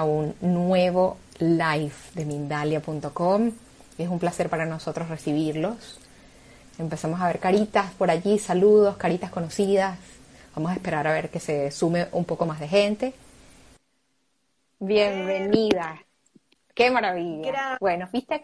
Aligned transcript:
a 0.00 0.04
un 0.04 0.34
nuevo 0.40 1.18
live 1.40 1.92
de 2.14 2.24
Mindalia.com. 2.24 3.52
Es 3.98 4.08
un 4.08 4.18
placer 4.18 4.48
para 4.48 4.64
nosotros 4.64 5.10
recibirlos. 5.10 6.00
Empezamos 6.78 7.20
a 7.20 7.26
ver 7.26 7.38
caritas 7.38 7.92
por 7.92 8.10
allí, 8.10 8.38
saludos, 8.38 8.96
caritas 8.96 9.30
conocidas. 9.30 9.98
Vamos 10.56 10.72
a 10.72 10.74
esperar 10.74 11.06
a 11.06 11.12
ver 11.12 11.28
que 11.28 11.38
se 11.38 11.70
sume 11.70 12.08
un 12.12 12.24
poco 12.24 12.46
más 12.46 12.60
de 12.60 12.68
gente. 12.68 13.12
Bienvenida. 14.78 16.02
Qué 16.74 16.90
maravilla. 16.90 17.50
Gracias. 17.50 17.78
Bueno, 17.80 18.08
viste 18.10 18.40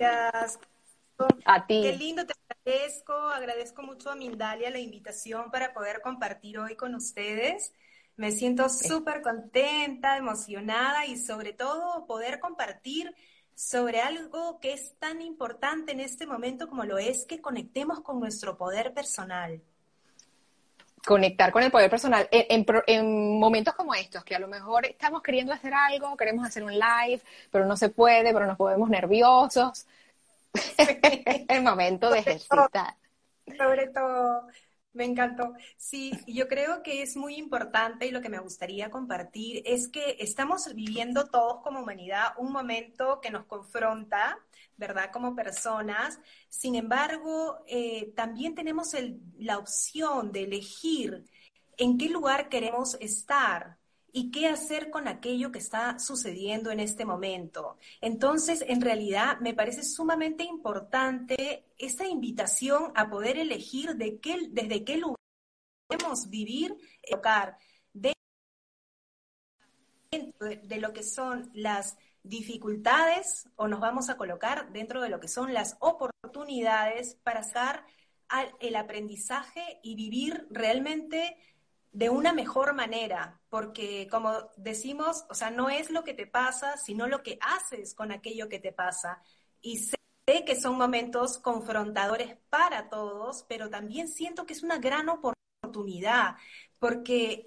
a 1.47 1.67
ti. 1.67 1.81
Qué 1.85 1.97
lindo, 1.97 2.27
te 2.27 2.35
agradezco. 2.51 3.15
Agradezco 3.15 3.83
mucho 3.83 4.11
a 4.11 4.15
Mindalia 4.15 4.69
la 4.69 4.79
invitación 4.79 5.51
para 5.51 5.73
poder 5.73 6.03
compartir 6.03 6.59
hoy 6.59 6.77
con 6.77 6.95
ustedes. 6.95 7.73
Me 8.17 8.33
siento 8.33 8.69
súper 8.69 9.21
contenta, 9.21 10.17
emocionada 10.17 11.05
y 11.05 11.19
sobre 11.19 11.53
todo 11.53 12.07
poder 12.07 12.41
compartir 12.41 13.15
sobre 13.55 14.01
algo 14.01 14.59
que 14.61 14.73
es 14.73 14.95
tan 14.99 15.21
importante 15.21 15.93
en 15.93 16.01
este 16.01 16.27
momento 16.27 16.69
como 16.69 16.85
lo 16.85 16.99
es 16.99 17.25
que 17.27 17.41
conectemos 17.41 18.01
con 18.01 18.21
nuestro 18.21 18.57
poder 18.57 18.93
personal. 18.95 19.61
Conectar 21.07 21.53
con 21.53 21.63
el 21.63 21.71
poder 21.71 21.89
personal 21.89 22.29
en, 22.31 22.65
en 22.69 22.83
en 22.87 23.39
momentos 23.39 23.75
como 23.75 23.95
estos, 23.95 24.25
que 24.25 24.35
a 24.35 24.39
lo 24.39 24.49
mejor 24.49 24.87
estamos 24.87 25.23
queriendo 25.23 25.53
hacer 25.53 25.73
algo, 25.73 26.17
queremos 26.17 26.47
hacer 26.47 26.65
un 26.65 26.73
live, 26.73 27.21
pero 27.51 27.65
no 27.65 27.77
se 27.77 27.91
puede, 27.91 28.33
pero 28.33 28.47
nos 28.47 28.57
ponemos 28.57 28.89
nerviosos. 28.91 29.87
el 31.49 31.63
momento 31.63 32.11
de 32.11 32.19
ejercitar. 32.21 32.97
Sobre 33.57 33.89
todo, 33.89 34.49
me 34.97 35.05
encantó. 35.05 35.53
Sí, 35.77 36.13
yo 36.27 36.49
creo 36.49 36.83
que 36.83 37.03
es 37.03 37.17
muy 37.17 37.37
importante 37.37 38.07
y 38.07 38.11
lo 38.11 38.21
que 38.21 38.29
me 38.29 38.41
gustaría 38.41 38.91
compartir 38.91 39.63
es 39.65 39.89
que 39.89 40.17
estamos 40.19 40.75
viviendo 40.75 41.27
todos 41.27 41.63
como 41.63 41.81
humanidad 41.81 42.33
un 42.39 42.53
momento 42.53 43.21
que 43.21 43.31
nos 43.31 43.45
confronta, 43.45 44.39
¿verdad? 44.77 45.11
Como 45.13 45.37
personas. 45.37 46.19
Sin 46.49 46.75
embargo, 46.75 47.59
eh, 47.67 48.13
también 48.17 48.55
tenemos 48.55 48.95
la 49.39 49.59
opción 49.59 50.33
de 50.33 50.45
elegir 50.45 51.25
en 51.77 51.99
qué 51.99 52.09
lugar 52.09 52.49
queremos 52.49 52.97
estar 53.01 53.79
y 54.17 54.31
qué 54.31 54.49
hacer 54.49 54.89
con 54.89 55.09
aquello 55.09 55.53
que 55.53 55.59
está 55.59 55.99
sucediendo 55.99 56.71
en 56.71 56.81
este 56.81 57.05
momento. 57.05 57.77
Entonces, 58.01 58.65
en 58.67 58.81
realidad, 58.81 59.39
me 59.41 59.53
parece 59.53 59.83
sumamente 59.83 60.43
importante 60.43 61.67
esta 61.77 62.07
invitación 62.07 62.93
a 62.95 63.11
poder 63.11 63.37
elegir 63.37 63.95
desde 63.95 64.85
qué 64.85 64.97
lugar 64.97 65.21
queremos 65.87 66.31
vivir, 66.31 66.75
tocar 67.07 67.59
dentro 70.11 70.49
de, 70.49 70.81
lo 70.81 70.95
que 70.95 71.03
son 71.03 71.51
las 71.53 71.99
dificultades 72.23 73.51
o 73.57 73.69
nos 73.69 73.81
vamos 73.81 74.09
a 74.09 74.17
colocar 74.17 74.73
dentro 74.73 75.03
de 75.03 75.11
lo 75.11 75.21
que 75.21 75.29
son 75.29 75.53
las 75.53 75.77
oportunidades 75.81 77.17
para 77.23 77.43
sacar 77.43 77.85
el 78.61 78.77
aprendizaje 78.77 79.79
y 79.83 79.95
vivir 79.95 80.47
realmente 80.49 81.37
de 81.97 82.11
una 82.11 82.35
mejor 82.35 82.75
manera, 82.75 83.41
porque 83.49 84.07
como 84.11 84.51
decimos, 84.59 85.25
o 85.31 85.35
sea, 85.35 85.51
no 85.51 85.71
es 85.71 85.89
lo 85.89 86.05
que 86.05 86.13
te 86.13 86.27
pasa, 86.27 86.77
sino 86.77 87.07
lo 87.07 87.23
que 87.23 87.39
haces 87.41 87.95
con 87.95 88.13
aquello 88.13 88.51
que 88.51 88.59
te 88.59 88.71
pasa. 88.71 89.23
Y 89.63 89.79
sé 89.79 89.97
que 90.45 90.61
son 90.61 90.77
momentos 90.77 91.39
confrontadores 91.39 92.37
para 92.51 92.91
todos, 92.91 93.47
pero 93.49 93.71
también 93.71 94.09
siento 94.09 94.45
que 94.45 94.53
es 94.53 94.63
una 94.63 94.77
gran 94.77 95.09
oportunidad, 95.09 96.37
porque 96.79 97.47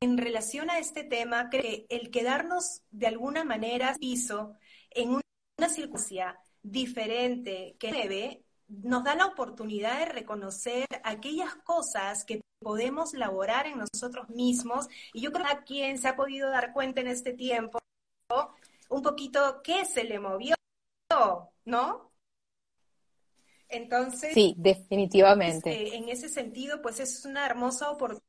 en, 0.00 0.18
relación 0.18 0.70
a 0.70 0.78
este 0.78 1.02
tema, 1.02 1.50
creo 1.50 1.62
que 1.62 1.86
el 1.88 2.12
quedarnos 2.12 2.82
de 2.92 3.08
alguna 3.08 3.42
manera 3.42 3.96
piso 3.98 4.54
en 4.90 5.10
una, 5.10 5.22
una 5.58 5.68
circunstancia 5.68 6.38
diferente 6.62 7.74
que 7.80 7.92
debe, 7.92 8.44
nos 8.68 9.02
da 9.02 9.16
la 9.16 9.26
oportunidad 9.26 9.98
de 9.98 10.04
reconocer 10.04 10.86
aquellas 11.02 11.56
cosas 11.56 12.24
que 12.24 12.40
podemos 12.60 13.14
laborar 13.14 13.66
en 13.66 13.78
nosotros 13.78 14.28
mismos. 14.28 14.88
Y 15.12 15.22
yo 15.22 15.32
creo 15.32 15.46
que 15.46 15.52
a 15.52 15.64
quien 15.64 15.98
se 15.98 16.08
ha 16.08 16.16
podido 16.16 16.50
dar 16.50 16.72
cuenta 16.72 17.00
en 17.00 17.08
este 17.08 17.32
tiempo, 17.32 17.78
un 18.88 19.02
poquito 19.02 19.60
qué 19.64 19.84
se 19.84 20.04
le 20.04 20.20
movió, 20.20 20.54
¿no? 21.64 22.10
Entonces, 23.68 24.34
Sí, 24.34 24.54
definitivamente. 24.58 25.70
este, 25.70 25.96
en 25.96 26.08
ese 26.08 26.28
sentido, 26.28 26.82
pues 26.82 27.00
es 27.00 27.24
una 27.24 27.46
hermosa 27.46 27.90
oportunidad. 27.90 28.24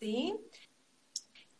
¿Sí? 0.00 0.34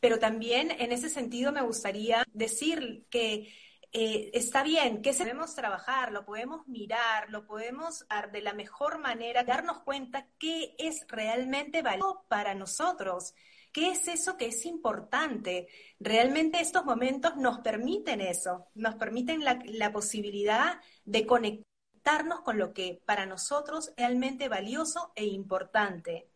Pero 0.01 0.19
también 0.19 0.71
en 0.73 0.91
ese 0.93 1.09
sentido 1.09 1.53
me 1.53 1.63
gustaría 1.63 2.25
decir 2.33 3.07
que 3.09 3.53
eh, 3.95 4.31
está 4.33 4.63
bien, 4.63 5.03
que 5.03 5.13
se 5.13 5.25
debemos 5.25 5.55
trabajar, 5.55 6.13
lo 6.13 6.25
podemos 6.25 6.67
mirar, 6.67 7.29
lo 7.29 7.45
podemos 7.45 8.07
dar 8.09 8.33
de 8.33 8.41
la 8.41 8.55
mejor 8.55 8.99
manera, 8.99 9.45
darnos 9.45 9.81
cuenta 9.81 10.27
qué 10.39 10.75
es 10.79 11.07
realmente 11.09 11.83
valioso 11.83 12.25
para 12.27 12.55
nosotros, 12.55 13.35
qué 13.71 13.91
es 13.91 14.09
eso 14.09 14.39
que 14.39 14.47
es 14.47 14.65
importante. 14.65 15.69
Realmente 16.01 16.61
estos 16.61 16.87
momentos 16.87 17.37
nos 17.37 17.61
permiten 17.61 18.23
eso, 18.23 18.69
nos 18.75 18.95
permiten 18.95 19.45
la, 19.45 19.59
la 19.67 19.93
posibilidad 19.93 20.81
de 21.05 21.27
conectarnos 21.27 22.41
con 22.41 22.57
lo 22.57 22.73
que 22.73 23.03
para 23.05 23.27
nosotros 23.27 23.89
es 23.89 23.97
realmente 23.97 24.49
valioso 24.49 25.13
e 25.15 25.27
importante. 25.27 26.32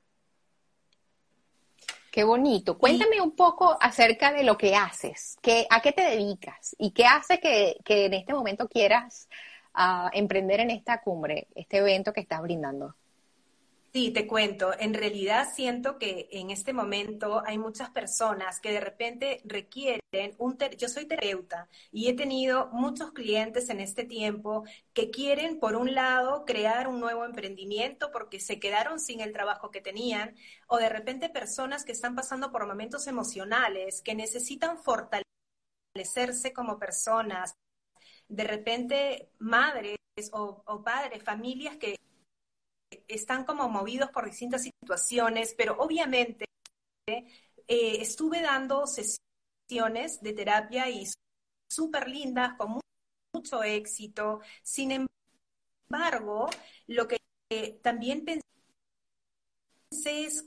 Qué 2.16 2.24
bonito. 2.24 2.78
Cuéntame 2.78 3.20
un 3.20 3.36
poco 3.36 3.76
acerca 3.78 4.32
de 4.32 4.42
lo 4.42 4.56
que 4.56 4.74
haces, 4.74 5.36
qué, 5.42 5.66
a 5.68 5.82
qué 5.82 5.92
te 5.92 6.00
dedicas 6.00 6.74
y 6.78 6.92
qué 6.92 7.04
hace 7.04 7.40
que, 7.40 7.76
que 7.84 8.06
en 8.06 8.14
este 8.14 8.32
momento 8.32 8.70
quieras 8.70 9.28
ah, 9.74 10.08
emprender 10.14 10.60
en 10.60 10.70
esta 10.70 11.02
cumbre, 11.02 11.48
este 11.54 11.76
evento 11.76 12.14
que 12.14 12.22
estás 12.22 12.40
brindando. 12.40 12.94
Sí, 13.96 14.10
te 14.10 14.26
cuento. 14.26 14.72
En 14.78 14.92
realidad 14.92 15.48
siento 15.54 15.98
que 15.98 16.28
en 16.30 16.50
este 16.50 16.74
momento 16.74 17.42
hay 17.46 17.56
muchas 17.56 17.88
personas 17.88 18.60
que 18.60 18.70
de 18.70 18.80
repente 18.80 19.40
requieren 19.46 20.02
un... 20.36 20.58
ter- 20.58 20.76
Yo 20.76 20.88
soy 20.88 21.06
terapeuta 21.06 21.66
y 21.90 22.08
he 22.08 22.12
tenido 22.14 22.68
muchos 22.72 23.12
clientes 23.12 23.70
en 23.70 23.80
este 23.80 24.04
tiempo 24.04 24.64
que 24.92 25.10
quieren, 25.10 25.58
por 25.58 25.76
un 25.76 25.94
lado, 25.94 26.44
crear 26.44 26.88
un 26.88 27.00
nuevo 27.00 27.24
emprendimiento 27.24 28.10
porque 28.12 28.38
se 28.38 28.60
quedaron 28.60 29.00
sin 29.00 29.22
el 29.22 29.32
trabajo 29.32 29.70
que 29.70 29.80
tenían, 29.80 30.36
o 30.66 30.76
de 30.76 30.90
repente 30.90 31.30
personas 31.30 31.82
que 31.86 31.92
están 31.92 32.14
pasando 32.14 32.52
por 32.52 32.66
momentos 32.66 33.06
emocionales, 33.06 34.02
que 34.02 34.14
necesitan 34.14 34.76
fortalecerse 34.78 36.52
como 36.54 36.78
personas, 36.78 37.54
de 38.28 38.44
repente 38.44 39.30
madres 39.38 39.98
o, 40.32 40.62
o 40.66 40.84
padres, 40.84 41.22
familias 41.24 41.76
que 41.78 41.96
están 43.08 43.44
como 43.44 43.68
movidos 43.68 44.10
por 44.10 44.24
distintas 44.26 44.62
situaciones, 44.62 45.54
pero 45.56 45.76
obviamente 45.78 46.46
eh, 47.68 47.98
estuve 48.00 48.42
dando 48.42 48.86
sesiones 48.86 50.20
de 50.20 50.32
terapia 50.32 50.88
y 50.90 51.06
súper 51.70 52.08
lindas, 52.08 52.54
con 52.58 52.72
mu- 52.72 52.80
mucho 53.34 53.62
éxito. 53.62 54.40
Sin 54.62 54.92
embargo, 55.88 56.48
lo 56.88 57.08
que 57.08 57.18
eh, 57.50 57.80
también 57.82 58.24
pensé 58.24 58.42
es 60.04 60.44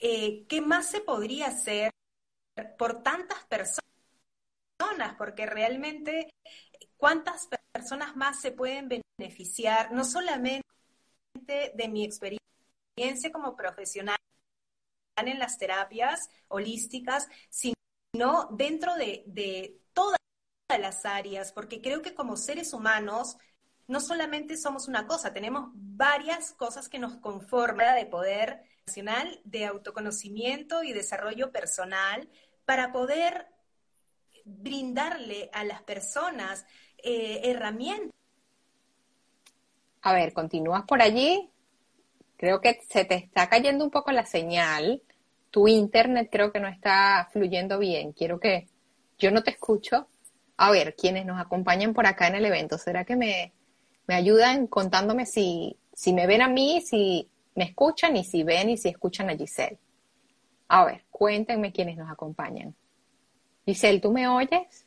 eh, 0.00 0.46
qué 0.48 0.60
más 0.60 0.86
se 0.90 1.00
podría 1.00 1.48
hacer 1.48 1.90
por 2.78 3.02
tantas 3.02 3.44
personas, 3.46 3.82
porque 5.18 5.46
realmente 5.46 6.30
cuántas 6.96 7.48
personas 7.72 8.16
más 8.16 8.40
se 8.40 8.52
pueden 8.52 8.88
beneficiar, 9.18 9.92
no 9.92 10.04
solamente 10.04 10.63
de 11.34 11.88
mi 11.88 12.04
experiencia 12.04 13.32
como 13.32 13.56
profesional 13.56 14.16
en 15.16 15.38
las 15.38 15.58
terapias 15.58 16.30
holísticas, 16.48 17.28
sino 17.50 18.48
dentro 18.52 18.94
de, 18.94 19.24
de 19.26 19.80
todas 19.92 20.18
las 20.78 21.04
áreas, 21.04 21.52
porque 21.52 21.80
creo 21.80 22.02
que 22.02 22.14
como 22.14 22.36
seres 22.36 22.72
humanos 22.72 23.36
no 23.86 24.00
solamente 24.00 24.56
somos 24.56 24.88
una 24.88 25.06
cosa, 25.06 25.32
tenemos 25.32 25.70
varias 25.74 26.52
cosas 26.52 26.88
que 26.88 26.98
nos 26.98 27.16
conforman 27.16 27.96
de 27.96 28.06
poder 28.06 28.62
nacional, 28.86 29.40
de 29.44 29.66
autoconocimiento 29.66 30.82
y 30.82 30.92
desarrollo 30.92 31.52
personal 31.52 32.28
para 32.64 32.92
poder 32.92 33.46
brindarle 34.44 35.50
a 35.52 35.64
las 35.64 35.82
personas 35.82 36.64
eh, 36.98 37.40
herramientas. 37.44 38.12
A 40.04 40.12
ver, 40.12 40.34
continúas 40.34 40.84
por 40.84 41.00
allí. 41.00 41.50
Creo 42.36 42.60
que 42.60 42.78
se 42.90 43.06
te 43.06 43.14
está 43.14 43.48
cayendo 43.48 43.86
un 43.86 43.90
poco 43.90 44.12
la 44.12 44.26
señal. 44.26 45.02
Tu 45.50 45.66
internet 45.66 46.28
creo 46.30 46.52
que 46.52 46.60
no 46.60 46.68
está 46.68 47.26
fluyendo 47.32 47.78
bien. 47.78 48.12
Quiero 48.12 48.38
que 48.38 48.68
yo 49.18 49.30
no 49.30 49.42
te 49.42 49.52
escucho. 49.52 50.08
A 50.58 50.70
ver, 50.70 50.94
quienes 50.94 51.24
nos 51.24 51.40
acompañan 51.40 51.94
por 51.94 52.06
acá 52.06 52.28
en 52.28 52.34
el 52.34 52.44
evento, 52.44 52.76
¿será 52.76 53.06
que 53.06 53.16
me, 53.16 53.54
me 54.06 54.14
ayudan 54.14 54.66
contándome 54.66 55.24
si, 55.24 55.78
si 55.94 56.12
me 56.12 56.26
ven 56.26 56.42
a 56.42 56.48
mí, 56.48 56.82
si 56.82 57.30
me 57.54 57.64
escuchan 57.64 58.14
y 58.18 58.24
si 58.24 58.42
ven 58.42 58.68
y 58.68 58.76
si 58.76 58.90
escuchan 58.90 59.30
a 59.30 59.36
Giselle. 59.36 59.78
A 60.68 60.84
ver, 60.84 61.06
cuéntenme 61.10 61.72
quiénes 61.72 61.96
nos 61.96 62.10
acompañan. 62.10 62.74
Giselle, 63.64 64.00
¿tú 64.00 64.12
me 64.12 64.28
oyes? 64.28 64.86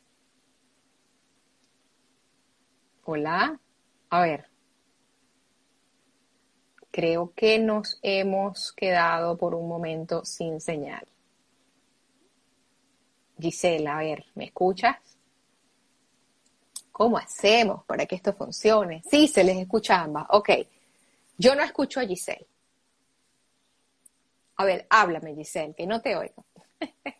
Hola. 3.03 3.59
A 4.11 4.21
ver. 4.21 4.56
Creo 6.97 7.31
que 7.35 7.59
nos 7.59 7.99
hemos 8.01 8.71
quedado 8.71 9.37
por 9.37 9.53
un 9.53 9.67
momento 9.67 10.25
sin 10.25 10.59
señal. 10.59 11.07
Giselle, 13.39 13.87
a 13.87 13.97
ver, 13.97 14.25
¿me 14.33 14.45
escuchas? 14.45 14.95
¿Cómo 16.91 17.19
hacemos 17.19 17.85
para 17.85 18.07
que 18.07 18.15
esto 18.15 18.33
funcione? 18.33 19.03
Sí, 19.07 19.27
se 19.27 19.43
les 19.43 19.57
escucha 19.57 20.01
ambas. 20.01 20.25
Ok. 20.31 20.49
Yo 21.37 21.53
no 21.53 21.61
escucho 21.61 21.99
a 21.99 22.03
Giselle. 22.07 22.47
A 24.55 24.65
ver, 24.65 24.87
háblame, 24.89 25.35
Giselle, 25.35 25.75
que 25.75 25.85
no 25.85 26.01
te 26.01 26.15
oigo. 26.15 26.45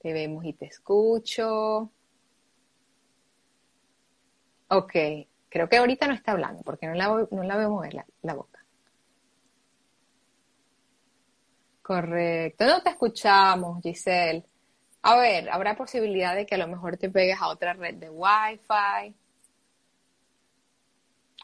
te 0.00 0.12
vemos 0.12 0.44
y 0.44 0.52
te 0.52 0.66
escucho. 0.66 1.92
Ok, 4.66 4.94
creo 5.48 5.68
que 5.68 5.76
ahorita 5.76 6.06
no 6.06 6.14
está 6.14 6.32
hablando 6.32 6.62
porque 6.62 6.86
no 6.86 6.94
la, 6.94 7.26
no 7.30 7.42
la 7.42 7.56
veo 7.56 7.70
mover 7.70 7.94
la, 7.94 8.06
la 8.22 8.34
boca. 8.34 8.58
Correcto, 11.82 12.66
no 12.66 12.82
te 12.82 12.90
escuchamos, 12.90 13.82
Giselle. 13.82 14.44
A 15.02 15.16
ver, 15.16 15.48
¿habrá 15.48 15.74
posibilidad 15.74 16.34
de 16.34 16.44
que 16.44 16.56
a 16.56 16.58
lo 16.58 16.68
mejor 16.68 16.98
te 16.98 17.08
pegues 17.08 17.40
a 17.40 17.48
otra 17.48 17.72
red 17.72 17.94
de 17.94 18.10
Wi-Fi? 18.10 19.14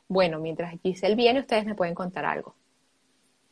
Bueno, 0.09 0.39
mientras 0.41 0.79
Giselle 0.83 1.15
viene, 1.15 1.41
ustedes 1.41 1.65
me 1.65 1.75
pueden 1.75 1.95
contar 1.95 2.27
algo. 2.27 2.55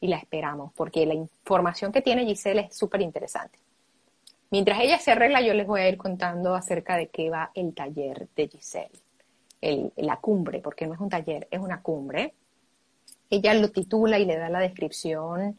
Y 0.01 0.09
la 0.09 0.19
esperamos, 0.19 0.73
porque 0.75 1.07
la 1.07 1.15
información 1.15 1.93
que 1.93 2.03
tiene 2.03 2.27
Giselle 2.27 2.61
es 2.61 2.77
súper 2.77 3.01
interesante. 3.01 3.59
Mientras 4.51 4.81
ella 4.81 4.99
se 4.99 5.13
arregla, 5.13 5.41
yo 5.41 5.55
les 5.55 5.67
voy 5.67 5.81
a 5.81 5.89
ir 5.89 5.97
contando 5.97 6.55
acerca 6.55 6.99
de 6.99 7.09
qué 7.09 7.31
va 7.31 7.51
el 7.55 7.73
taller 7.73 8.29
de 8.37 8.49
Giselle. 8.49 9.01
La 9.97 10.17
cumbre, 10.17 10.61
porque 10.61 10.87
no 10.87 10.95
es 10.95 11.01
un 11.01 11.09
taller, 11.09 11.47
es 11.51 11.61
una 11.61 11.83
cumbre. 11.83 12.35
Ella 13.31 13.55
lo 13.55 13.71
titula 13.71 14.19
y 14.19 14.25
le 14.25 14.37
da 14.37 14.49
la 14.49 14.61
descripción 14.61 15.59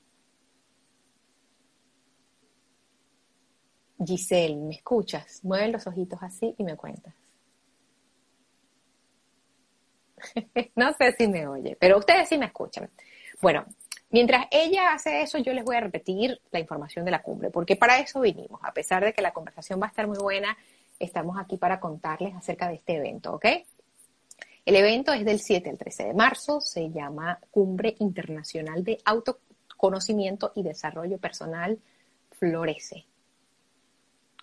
Giselle, 4.07 4.57
¿me 4.57 4.77
escuchas? 4.77 5.45
Mueve 5.45 5.73
los 5.73 5.87
ojitos 5.89 6.23
así 6.23 6.55
y 6.57 6.63
me 6.63 6.77
cuentas. 6.77 7.15
no 10.77 10.93
sé 10.93 11.13
si 11.19 11.27
me 11.27 11.49
oye, 11.49 11.77
pero 11.81 11.99
ustedes 11.99 12.29
sí 12.29 12.39
me 12.39 12.47
escuchan. 12.47 12.89
Bueno, 13.43 13.67
mientras 14.11 14.47
ella 14.51 14.93
hace 14.93 15.23
eso, 15.23 15.39
yo 15.39 15.53
les 15.53 15.65
voy 15.65 15.77
a 15.77 15.81
repetir 15.81 16.41
la 16.51 16.61
información 16.61 17.05
de 17.05 17.11
la 17.11 17.23
cumbre, 17.23 17.51
porque 17.51 17.77
para 17.77 17.99
eso 17.99 18.21
vinimos, 18.21 18.61
a 18.63 18.73
pesar 18.73 19.05
de 19.05 19.13
que 19.13 19.23
la 19.23 19.33
conversación 19.33 19.81
va 19.81 19.87
a 19.87 19.91
estar 19.91 20.07
muy 20.07 20.19
buena 20.19 20.57
estamos 21.01 21.37
aquí 21.39 21.57
para 21.57 21.81
contarles 21.81 22.37
acerca 22.37 22.69
de 22.69 22.75
este 22.75 22.97
evento, 22.97 23.33
¿ok? 23.35 23.47
El 24.67 24.77
evento 24.77 25.13
es 25.13 25.25
del 25.25 25.41
7 25.41 25.71
al 25.71 25.79
13 25.79 26.05
de 26.05 26.15
marzo, 26.15 26.61
se 26.61 26.91
llama 26.91 27.41
Cumbre 27.51 27.97
Internacional 27.99 28.85
de 28.85 28.99
Autoconocimiento 29.05 30.53
y 30.55 30.63
Desarrollo 30.63 31.19
Personal 31.19 31.81
Florece. 32.33 33.07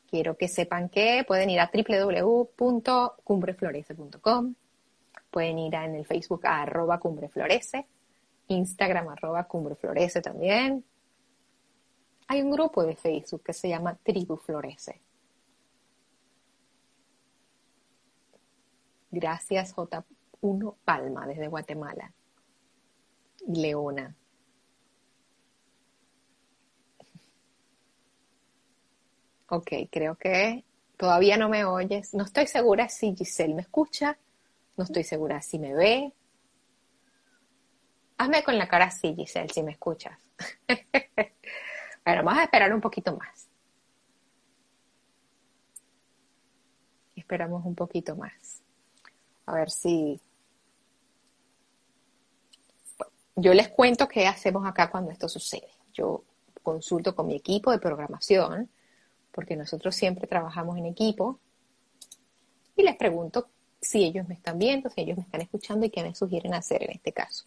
Quiero 0.09 0.35
que 0.35 0.47
sepan 0.47 0.89
que 0.89 1.23
pueden 1.27 1.51
ir 1.51 1.59
a 1.59 1.69
www.cumbreflorece.com, 1.71 4.55
pueden 5.29 5.59
ir 5.59 5.75
en 5.75 5.93
el 5.95 6.05
Facebook 6.05 6.47
a 6.47 6.63
arroba 6.63 6.99
cumbreflorece, 6.99 7.85
Instagram 8.47 9.09
arroba 9.09 9.43
cumbreflorece 9.45 10.21
también. 10.21 10.83
Hay 12.27 12.41
un 12.41 12.51
grupo 12.51 12.85
de 12.85 12.95
Facebook 12.95 13.43
que 13.43 13.53
se 13.53 13.69
llama 13.69 13.95
Tribu 13.95 14.37
Florece. 14.37 15.01
Gracias 19.11 19.75
J1 19.75 20.75
Palma 20.83 21.25
desde 21.25 21.47
Guatemala. 21.47 22.13
Leona. 23.47 24.15
Ok, 29.49 29.71
creo 29.89 30.15
que 30.17 30.65
todavía 30.97 31.37
no 31.37 31.47
me 31.47 31.63
oyes. 31.63 32.13
No 32.13 32.25
estoy 32.25 32.47
segura 32.47 32.89
si 32.89 33.15
Giselle 33.15 33.55
me 33.55 33.61
escucha. 33.61 34.17
No 34.75 34.83
estoy 34.83 35.05
segura 35.05 35.41
si 35.41 35.57
me 35.57 35.73
ve. 35.73 36.13
Hazme 38.17 38.43
con 38.43 38.57
la 38.57 38.67
cara 38.67 38.85
así, 38.85 39.13
Giselle, 39.15 39.53
si 39.53 39.61
me 39.61 39.71
escuchas. 39.73 40.17
bueno, 42.05 42.23
vamos 42.23 42.39
a 42.39 42.43
esperar 42.43 42.73
un 42.73 42.81
poquito 42.81 43.15
más. 43.15 43.47
Esperamos 47.15 47.63
un 47.65 47.75
poquito 47.75 48.15
más. 48.15 48.63
A 49.45 49.55
ver 49.55 49.69
si... 49.69 50.19
Yo 53.35 53.53
les 53.53 53.69
cuento 53.69 54.07
qué 54.07 54.25
hacemos 54.25 54.65
acá 54.65 54.89
cuando 54.89 55.11
esto 55.11 55.29
sucede. 55.29 55.69
Yo 55.93 56.23
consulto 56.63 57.15
con 57.15 57.27
mi 57.27 57.35
equipo 57.35 57.71
de 57.71 57.77
programación, 57.77 58.69
porque 59.31 59.55
nosotros 59.55 59.95
siempre 59.95 60.25
trabajamos 60.27 60.77
en 60.77 60.87
equipo, 60.87 61.39
y 62.75 62.83
les 62.83 62.95
pregunto 62.95 63.49
si 63.79 64.03
ellos 64.03 64.27
me 64.27 64.35
están 64.35 64.57
viendo, 64.57 64.89
si 64.89 65.01
ellos 65.01 65.17
me 65.17 65.23
están 65.23 65.41
escuchando 65.41 65.85
y 65.85 65.89
qué 65.89 66.03
me 66.03 66.15
sugieren 66.15 66.53
hacer 66.53 66.83
en 66.83 66.91
este 66.91 67.13
caso. 67.13 67.45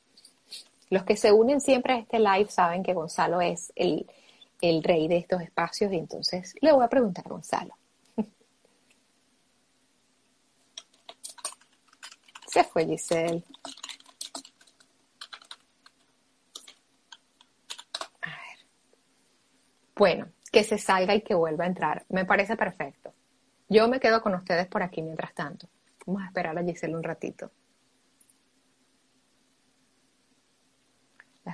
Los 0.91 1.05
que 1.05 1.17
se 1.17 1.33
unen 1.33 1.61
siempre 1.61 1.93
a 1.95 1.99
este 1.99 2.19
live 2.19 2.51
saben 2.51 2.83
que 2.83 2.95
Gonzalo 2.95 3.41
es 3.41 3.73
el, 3.77 4.11
el 4.61 4.83
rey 4.83 5.07
de 5.07 5.19
estos 5.19 5.41
espacios 5.41 5.93
y 5.93 5.97
entonces 5.97 6.55
le 6.61 6.73
voy 6.73 6.85
a 6.85 6.89
preguntar 6.89 7.25
a 7.27 7.31
Gonzalo. 7.31 7.77
Se 12.47 12.65
fue 12.65 12.87
Giselle. 12.87 13.45
A 18.23 18.31
Bueno, 19.95 20.27
que 20.51 20.65
se 20.65 20.77
salga 20.77 21.15
y 21.15 21.21
que 21.21 21.35
vuelva 21.35 21.65
a 21.65 21.69
entrar. 21.69 22.05
Me 22.09 22.25
parece 22.25 22.57
perfecto. 22.57 23.15
Yo 23.69 23.87
me 23.87 24.01
quedo 24.01 24.21
con 24.21 24.35
ustedes 24.35 24.67
por 24.67 24.83
aquí 24.83 25.03
mientras 25.03 25.33
tanto. 25.35 25.69
Vamos 26.05 26.23
a 26.23 26.27
esperar 26.27 26.59
a 26.59 26.65
Giselle 26.65 26.97
un 26.97 27.05
ratito. 27.05 27.53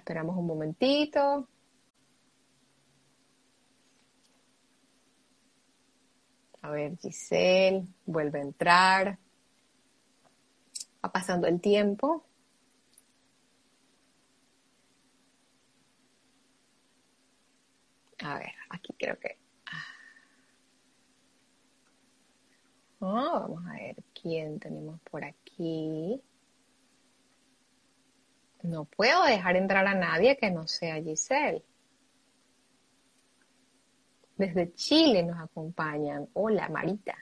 Esperamos 0.06 0.36
un 0.36 0.46
momentito. 0.46 1.48
A 6.62 6.70
ver, 6.70 6.96
Giselle, 6.98 7.88
vuelve 8.06 8.38
a 8.38 8.42
entrar. 8.42 9.18
Va 11.04 11.10
pasando 11.10 11.48
el 11.48 11.60
tiempo. 11.60 12.24
A 18.20 18.38
ver, 18.38 18.52
aquí 18.70 18.94
creo 18.96 19.18
que. 19.18 19.38
Oh, 23.00 23.40
vamos 23.40 23.66
a 23.66 23.72
ver 23.72 23.96
quién 24.14 24.60
tenemos 24.60 25.00
por 25.00 25.24
aquí. 25.24 26.22
No 28.66 28.84
puedo 28.84 29.22
dejar 29.24 29.54
entrar 29.56 29.86
a 29.86 29.94
nadie 29.94 30.36
que 30.36 30.50
no 30.50 30.66
sea 30.66 31.00
Giselle. 31.00 31.62
Desde 34.36 34.74
Chile 34.74 35.22
nos 35.22 35.38
acompañan. 35.38 36.28
Hola, 36.34 36.68
Marita. 36.68 37.14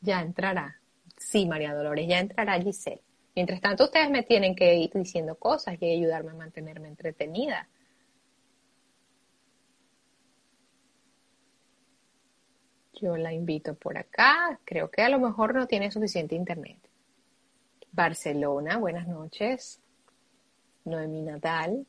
Ya 0.00 0.20
entrará. 0.22 0.80
Sí, 1.16 1.46
María 1.46 1.74
Dolores, 1.74 2.06
ya 2.08 2.20
entrará 2.20 2.60
Giselle. 2.60 3.02
Mientras 3.34 3.60
tanto, 3.60 3.84
ustedes 3.84 4.08
me 4.08 4.22
tienen 4.22 4.54
que 4.54 4.72
ir 4.76 4.90
diciendo 4.94 5.34
cosas 5.34 5.76
y 5.80 5.90
ayudarme 5.90 6.30
a 6.30 6.34
mantenerme 6.34 6.86
entretenida. 6.86 7.68
Yo 13.00 13.16
la 13.16 13.32
invito 13.32 13.74
por 13.74 13.98
acá. 13.98 14.58
Creo 14.64 14.90
que 14.90 15.02
a 15.02 15.08
lo 15.08 15.18
mejor 15.18 15.54
no 15.54 15.66
tiene 15.66 15.90
suficiente 15.90 16.34
internet. 16.34 16.78
Barcelona, 17.92 18.78
buenas 18.78 19.06
noches. 19.06 19.80
Noemí 20.84 21.22
Natal. 21.22 21.86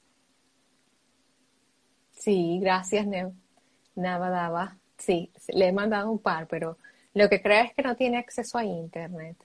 Sí, 2.11 2.59
gracias, 2.61 3.05
Neva 3.07 4.29
Dava. 4.29 4.77
Sí, 4.97 5.31
le 5.49 5.67
he 5.67 5.71
mandado 5.71 6.11
un 6.11 6.19
par, 6.19 6.47
pero 6.47 6.77
lo 7.13 7.29
que 7.29 7.41
creo 7.41 7.63
es 7.63 7.73
que 7.73 7.83
no 7.83 7.95
tiene 7.95 8.17
acceso 8.17 8.57
a 8.57 8.65
internet. 8.65 9.37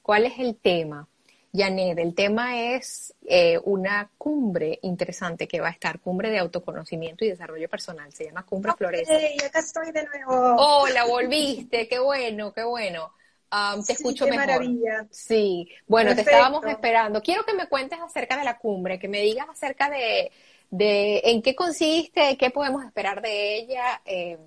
¿Cuál 0.03 0.27
es 0.27 0.39
el 0.39 0.57
tema? 0.57 1.09
Janet, 1.55 1.99
el 1.99 2.15
tema 2.15 2.75
es 2.75 3.15
eh, 3.27 3.61
una 3.65 4.11
cumbre 4.19 4.79
interesante 4.83 5.47
que 5.47 5.61
va 5.61 5.69
a 5.69 5.73
estar, 5.73 6.01
cumbre 6.01 6.31
de 6.31 6.39
autoconocimiento 6.39 7.25
y 7.25 7.29
desarrollo 7.29 7.69
personal. 7.69 8.13
Se 8.13 8.25
llama 8.25 8.45
Cumbre 8.45 8.73
Flores. 8.77 9.07
Florece. 9.07 9.47
acá 9.47 9.61
estoy 9.61 9.93
de 9.93 10.05
nuevo. 10.05 10.57
Hola, 10.57 11.05
volviste, 11.05 11.87
qué 11.87 11.99
bueno, 11.99 12.53
qué 12.53 12.65
bueno 12.65 13.13
te 13.87 13.93
escucho 13.93 14.25
qué 14.25 14.33
maravilla. 14.33 15.07
Sí, 15.11 15.69
bueno, 15.87 16.15
te 16.15 16.23
estábamos 16.23 16.65
esperando. 16.67 17.23
Quiero 17.23 17.45
que 17.45 17.55
me 17.55 17.69
cuentes 17.69 17.99
acerca 18.01 18.37
de 18.37 18.45
la 18.45 18.59
cumbre, 18.59 18.99
que 18.99 19.09
me 19.09 19.21
digas 19.21 19.47
acerca 19.49 19.91
de, 19.91 20.31
en 21.25 21.43
qué 21.43 21.55
consiste, 21.55 22.37
qué 22.37 22.51
podemos 22.51 22.85
esperar 22.85 23.23
de 23.23 23.57
ella. 23.57 24.03
Eh, 24.05 24.39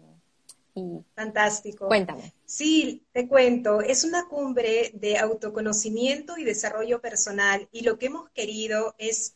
Fantástico. 1.15 1.87
Cuéntame. 1.87 2.33
Sí, 2.47 3.05
te 3.11 3.27
cuento. 3.27 3.81
Es 3.81 4.03
una 4.03 4.27
cumbre 4.27 4.91
de 4.95 5.17
autoconocimiento 5.19 6.37
y 6.37 6.45
desarrollo 6.45 7.01
personal 7.01 7.67
y 7.71 7.81
lo 7.81 7.99
que 7.99 8.07
hemos 8.07 8.29
querido 8.31 8.95
es 8.97 9.35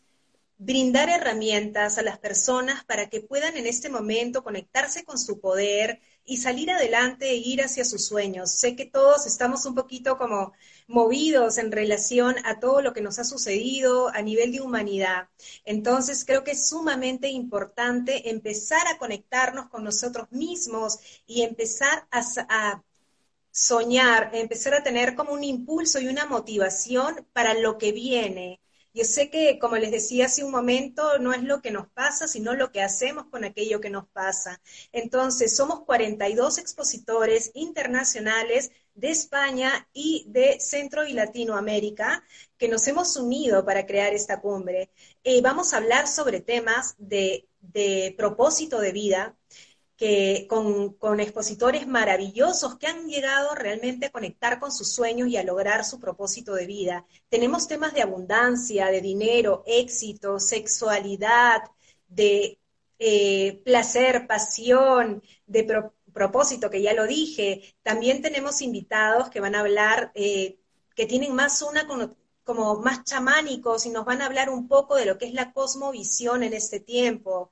brindar 0.57 1.09
herramientas 1.09 1.97
a 1.97 2.03
las 2.03 2.19
personas 2.19 2.85
para 2.85 3.09
que 3.09 3.21
puedan 3.21 3.57
en 3.57 3.67
este 3.67 3.89
momento 3.89 4.43
conectarse 4.43 5.03
con 5.03 5.19
su 5.19 5.39
poder, 5.39 6.01
y 6.25 6.37
salir 6.37 6.71
adelante 6.71 7.29
e 7.29 7.35
ir 7.35 7.61
hacia 7.61 7.85
sus 7.85 8.05
sueños. 8.05 8.51
Sé 8.51 8.75
que 8.75 8.85
todos 8.85 9.25
estamos 9.25 9.65
un 9.65 9.75
poquito 9.75 10.17
como 10.17 10.53
movidos 10.87 11.57
en 11.57 11.71
relación 11.71 12.35
a 12.45 12.59
todo 12.59 12.81
lo 12.81 12.93
que 12.93 13.01
nos 13.01 13.19
ha 13.19 13.23
sucedido 13.23 14.09
a 14.09 14.21
nivel 14.21 14.51
de 14.51 14.61
humanidad. 14.61 15.29
Entonces 15.65 16.23
creo 16.25 16.43
que 16.43 16.51
es 16.51 16.69
sumamente 16.69 17.29
importante 17.29 18.29
empezar 18.29 18.87
a 18.87 18.97
conectarnos 18.97 19.69
con 19.69 19.83
nosotros 19.83 20.31
mismos 20.31 20.99
y 21.25 21.41
empezar 21.41 22.07
a, 22.11 22.21
a 22.49 22.83
soñar, 23.51 24.31
empezar 24.33 24.73
a 24.73 24.83
tener 24.83 25.15
como 25.15 25.33
un 25.33 25.43
impulso 25.43 25.99
y 25.99 26.07
una 26.07 26.25
motivación 26.25 27.27
para 27.33 27.53
lo 27.53 27.77
que 27.77 27.91
viene 27.91 28.61
yo 28.93 29.05
sé 29.05 29.29
que, 29.29 29.57
como 29.57 29.77
les 29.77 29.89
decía 29.91 30.25
hace 30.25 30.43
un 30.43 30.51
momento, 30.51 31.17
no 31.19 31.33
es 31.33 31.43
lo 31.43 31.61
que 31.61 31.71
nos 31.71 31.87
pasa, 31.87 32.27
sino 32.27 32.55
lo 32.55 32.71
que 32.73 32.81
hacemos 32.81 33.25
con 33.27 33.45
aquello 33.45 33.79
que 33.79 33.89
nos 33.89 34.07
pasa. 34.09 34.61
Entonces, 34.91 35.55
somos 35.55 35.85
42 35.85 36.57
expositores 36.57 37.51
internacionales 37.53 38.71
de 38.93 39.11
España 39.11 39.87
y 39.93 40.25
de 40.27 40.59
Centro 40.59 41.05
y 41.05 41.13
Latinoamérica 41.13 42.25
que 42.57 42.67
nos 42.67 42.85
hemos 42.87 43.15
unido 43.15 43.63
para 43.63 43.85
crear 43.85 44.13
esta 44.13 44.41
cumbre. 44.41 44.91
Eh, 45.23 45.41
vamos 45.41 45.73
a 45.73 45.77
hablar 45.77 46.07
sobre 46.07 46.41
temas 46.41 46.95
de, 46.97 47.47
de 47.61 48.13
propósito 48.17 48.79
de 48.81 48.91
vida, 48.91 49.37
que, 50.01 50.47
con, 50.49 51.19
expositores 51.19 51.85
maravillosos 51.85 52.79
que 52.79 52.87
han 52.87 53.07
llegado 53.07 53.53
realmente 53.53 54.07
a 54.07 54.11
conectar 54.11 54.59
con 54.59 54.71
sus 54.71 54.91
sueños 54.91 55.27
y 55.27 55.37
a 55.37 55.43
lograr 55.43 55.85
su 55.85 55.99
propósito 55.99 56.55
de 56.55 56.65
vida. 56.65 57.05
Tenemos 57.29 57.67
temas 57.67 57.93
de 57.93 58.01
abundancia, 58.01 58.87
de 58.87 58.99
dinero, 58.99 59.63
éxito, 59.67 60.39
sexualidad, 60.39 61.61
de 62.07 62.57
eh, 62.97 63.61
placer, 63.63 64.25
pasión, 64.25 65.21
de 65.45 65.91
propósito, 66.11 66.71
que 66.71 66.81
ya 66.81 66.93
lo 66.93 67.05
dije. 67.05 67.75
También 67.83 68.23
tenemos 68.23 68.63
invitados 68.63 69.29
que 69.29 69.39
van 69.39 69.53
a 69.53 69.59
hablar, 69.59 70.11
eh, 70.15 70.57
que 70.95 71.05
tienen 71.05 71.35
más 71.35 71.61
una 71.61 71.85
como 72.43 72.77
más 72.77 73.03
chamánicos 73.03 73.85
y 73.85 73.91
nos 73.91 74.03
van 74.03 74.23
a 74.23 74.25
hablar 74.25 74.49
un 74.49 74.67
poco 74.67 74.95
de 74.95 75.05
lo 75.05 75.19
que 75.19 75.27
es 75.27 75.33
la 75.33 75.53
cosmovisión 75.53 76.41
en 76.41 76.53
este 76.53 76.79
tiempo 76.79 77.51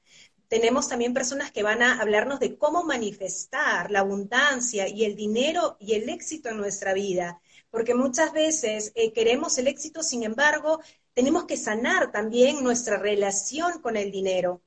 tenemos 0.50 0.90
también 0.90 1.14
personas 1.14 1.52
que 1.52 1.64
van 1.64 1.84
a 1.84 2.02
hablarnos 2.02 2.40
de 2.40 2.58
cómo 2.58 2.84
manifestar 2.84 3.92
la 3.92 4.00
abundancia 4.00 4.88
y 4.90 5.06
el 5.06 5.16
dinero 5.16 5.78
y 5.80 5.94
el 5.94 6.10
éxito 6.10 6.50
en 6.50 6.58
nuestra 6.58 6.94
vida, 6.94 7.40
porque 7.70 7.94
muchas 7.94 8.34
veces 8.34 8.92
eh, 8.96 9.14
queremos 9.14 9.58
el 9.60 9.68
éxito, 9.68 10.02
sin 10.02 10.24
embargo, 10.24 10.82
tenemos 11.14 11.46
que 11.46 11.56
sanar 11.56 12.12
también 12.12 12.64
nuestra 12.64 12.98
relación 12.98 13.80
con 13.82 13.96
el 13.96 14.12
dinero. 14.12 14.62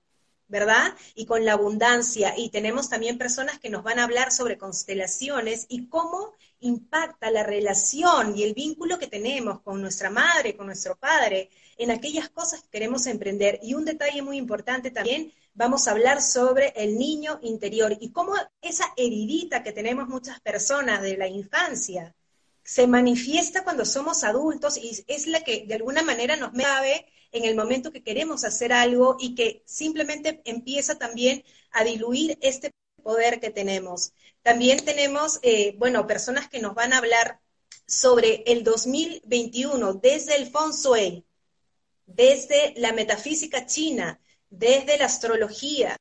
¿verdad? 0.48 0.94
Y 1.14 1.24
con 1.24 1.46
la 1.46 1.54
abundancia. 1.54 2.34
Y 2.36 2.50
tenemos 2.50 2.90
también 2.90 3.16
personas 3.16 3.58
que 3.58 3.70
nos 3.70 3.82
van 3.82 3.98
a 3.98 4.04
hablar 4.04 4.30
sobre 4.30 4.58
constelaciones 4.58 5.64
y 5.70 5.86
cómo 5.88 6.34
impacta 6.60 7.30
la 7.30 7.42
relación 7.42 8.36
y 8.36 8.42
el 8.42 8.52
vínculo 8.52 8.98
que 8.98 9.06
tenemos 9.06 9.62
con 9.62 9.80
nuestra 9.80 10.10
madre, 10.10 10.54
con 10.54 10.66
nuestro 10.66 10.94
padre, 10.96 11.48
en 11.78 11.90
aquellas 11.90 12.28
cosas 12.28 12.60
que 12.60 12.68
queremos 12.68 13.06
emprender. 13.06 13.60
Y 13.62 13.72
un 13.72 13.86
detalle 13.86 14.20
muy 14.20 14.36
importante 14.36 14.90
también 14.90 15.32
vamos 15.54 15.86
a 15.86 15.92
hablar 15.92 16.22
sobre 16.22 16.72
el 16.76 16.98
niño 16.98 17.38
interior 17.42 17.96
y 18.00 18.10
cómo 18.10 18.34
esa 18.60 18.92
heridita 18.96 19.62
que 19.62 19.72
tenemos 19.72 20.08
muchas 20.08 20.40
personas 20.40 21.02
de 21.02 21.16
la 21.16 21.28
infancia 21.28 22.14
se 22.64 22.86
manifiesta 22.86 23.64
cuando 23.64 23.84
somos 23.84 24.24
adultos 24.24 24.76
y 24.76 25.04
es 25.06 25.26
la 25.26 25.42
que 25.42 25.64
de 25.66 25.74
alguna 25.74 26.02
manera 26.02 26.36
nos 26.36 26.52
mueve 26.52 27.06
en 27.32 27.44
el 27.44 27.56
momento 27.56 27.92
que 27.92 28.02
queremos 28.02 28.44
hacer 28.44 28.72
algo 28.72 29.16
y 29.18 29.34
que 29.34 29.62
simplemente 29.66 30.42
empieza 30.44 30.98
también 30.98 31.44
a 31.72 31.82
diluir 31.84 32.38
este 32.40 32.72
poder 33.02 33.40
que 33.40 33.50
tenemos. 33.50 34.12
También 34.42 34.84
tenemos, 34.84 35.40
eh, 35.42 35.74
bueno, 35.78 36.06
personas 36.06 36.48
que 36.48 36.60
nos 36.60 36.74
van 36.74 36.92
a 36.92 36.98
hablar 36.98 37.40
sobre 37.86 38.44
el 38.46 38.64
2021 38.64 39.94
desde 39.94 40.36
el 40.36 40.46
Feng 40.46 40.72
Shui, 40.72 41.24
desde 42.06 42.74
la 42.76 42.92
metafísica 42.92 43.66
china, 43.66 44.20
desde 44.52 44.98
la 44.98 45.06
astrología, 45.06 45.96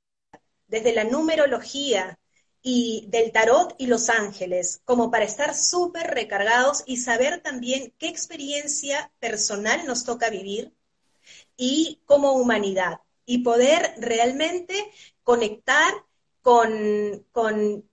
desde 0.68 0.94
la 0.94 1.06
numerología 1.06 2.20
y 2.62 3.08
del 3.10 3.32
tarot 3.32 3.74
y 3.78 3.88
los 3.88 4.10
ángeles, 4.10 4.82
como 4.84 5.10
para 5.10 5.26
estar 5.26 5.56
súper 5.56 6.08
recargados 6.12 6.84
y 6.86 6.98
saber 6.98 7.42
también 7.42 7.94
qué 7.98 8.08
experiencia 8.08 9.12
personal 9.20 9.86
nos 9.88 10.04
toca 10.04 10.30
vivir 10.30 10.74
y 11.56 12.02
como 12.06 12.34
humanidad, 12.34 13.00
y 13.26 13.40
poder 13.40 13.94
realmente 13.98 14.92
conectar 15.24 15.94
con, 16.42 17.26
con 17.32 17.88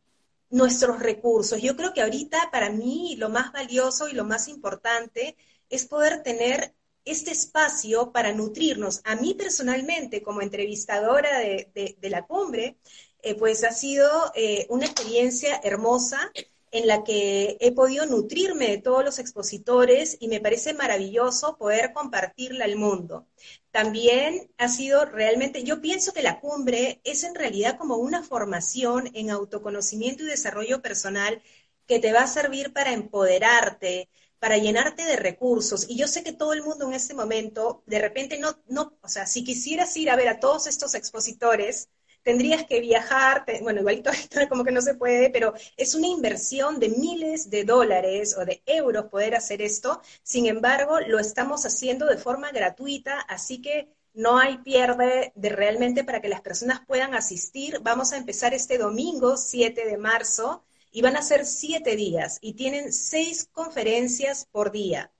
nuestros 0.50 0.98
recursos. 0.98 1.62
Yo 1.62 1.76
creo 1.76 1.92
que 1.92 2.02
ahorita 2.02 2.50
para 2.50 2.70
mí 2.70 3.14
lo 3.16 3.28
más 3.28 3.52
valioso 3.52 4.08
y 4.08 4.12
lo 4.12 4.24
más 4.24 4.48
importante 4.48 5.36
es 5.70 5.86
poder 5.86 6.22
tener 6.22 6.74
este 7.10 7.30
espacio 7.30 8.12
para 8.12 8.32
nutrirnos. 8.32 9.00
A 9.04 9.16
mí 9.16 9.34
personalmente, 9.34 10.22
como 10.22 10.42
entrevistadora 10.42 11.38
de, 11.38 11.96
la 12.02 12.26
cumbre, 12.26 12.78
eh, 13.22 13.34
pues 13.34 13.64
ha 13.64 13.72
sido 13.72 14.08
eh, 14.34 14.66
una 14.70 14.86
experiencia 14.86 15.60
hermosa 15.62 16.30
en 16.70 16.86
la 16.86 17.04
que 17.04 17.56
he 17.60 17.72
podido 17.72 18.06
nutrirme 18.06 18.68
de 18.68 18.78
todos 18.78 19.04
los 19.04 19.18
expositores 19.18 20.16
y 20.20 20.28
me 20.28 20.40
parece 20.40 20.74
maravilloso 20.74 21.56
poder 21.56 21.92
compartirla 21.92 22.64
al 22.64 22.76
mundo. 22.76 23.26
También 23.70 24.50
ha 24.58 24.68
sido 24.68 25.04
realmente, 25.04 25.64
yo 25.64 25.80
pienso 25.80 26.12
que 26.12 26.22
la 26.22 26.40
cumbre 26.40 27.00
es 27.04 27.24
en 27.24 27.34
realidad 27.34 27.78
como 27.78 27.96
una 27.96 28.22
formación 28.22 29.10
en 29.14 29.30
autoconocimiento 29.30 30.24
y 30.24 30.26
desarrollo 30.26 30.82
personal 30.82 31.42
que 31.86 31.98
te 31.98 32.12
va 32.12 32.20
a 32.22 32.26
servir 32.26 32.72
para 32.72 32.92
empoderarte, 32.92 34.08
para 34.38 34.58
llenarte 34.58 35.04
de 35.04 35.16
recursos. 35.16 35.86
Y 35.88 35.96
yo 35.96 36.06
sé 36.08 36.22
que 36.22 36.32
todo 36.32 36.52
el 36.52 36.62
mundo 36.62 36.86
en 36.86 36.94
este 36.94 37.14
momento, 37.14 37.82
de 37.86 37.98
repente, 38.00 38.38
no, 38.38 38.58
no, 38.68 38.98
o 39.02 39.08
sea, 39.08 39.26
si 39.26 39.44
quisieras 39.44 39.96
ir 39.96 40.10
a 40.10 40.16
ver 40.16 40.28
a 40.28 40.40
todos 40.40 40.66
estos 40.66 40.94
expositores, 40.94 41.88
tendrías 42.22 42.64
que 42.66 42.80
viajar, 42.80 43.44
bueno, 43.62 43.80
igualito 43.80 44.10
como 44.48 44.64
que 44.64 44.72
no 44.72 44.82
se 44.82 44.94
puede, 44.94 45.30
pero 45.30 45.54
es 45.76 45.94
una 45.94 46.08
inversión 46.08 46.78
de 46.78 46.90
miles 46.90 47.50
de 47.50 47.64
dólares 47.64 48.36
o 48.36 48.44
de 48.44 48.62
euros 48.66 49.06
poder 49.06 49.34
hacer 49.34 49.62
esto. 49.62 50.02
Sin 50.22 50.46
embargo, 50.46 51.00
lo 51.00 51.18
estamos 51.18 51.64
haciendo 51.64 52.06
de 52.06 52.18
forma 52.18 52.50
gratuita, 52.50 53.20
así 53.20 53.62
que 53.62 53.88
no 54.12 54.38
hay 54.38 54.58
pierde 54.58 55.32
de 55.36 55.48
realmente 55.48 56.04
para 56.04 56.20
que 56.20 56.28
las 56.28 56.40
personas 56.40 56.80
puedan 56.86 57.14
asistir. 57.14 57.78
Vamos 57.82 58.12
a 58.12 58.16
empezar 58.16 58.52
este 58.52 58.76
domingo, 58.76 59.36
7 59.36 59.86
de 59.86 59.96
marzo, 59.96 60.64
y 60.90 61.02
van 61.02 61.16
a 61.16 61.22
ser 61.22 61.46
siete 61.46 61.96
días 61.96 62.38
y 62.40 62.54
tienen 62.54 62.92
seis 62.92 63.48
conferencias 63.50 64.46
por 64.50 64.72
día. 64.72 65.12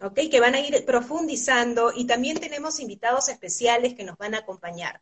¿ok? 0.00 0.20
Que 0.30 0.40
van 0.40 0.54
a 0.54 0.60
ir 0.60 0.84
profundizando 0.84 1.92
y 1.94 2.06
también 2.06 2.38
tenemos 2.38 2.80
invitados 2.80 3.28
especiales 3.28 3.94
que 3.94 4.04
nos 4.04 4.18
van 4.18 4.34
a 4.34 4.38
acompañar 4.38 5.00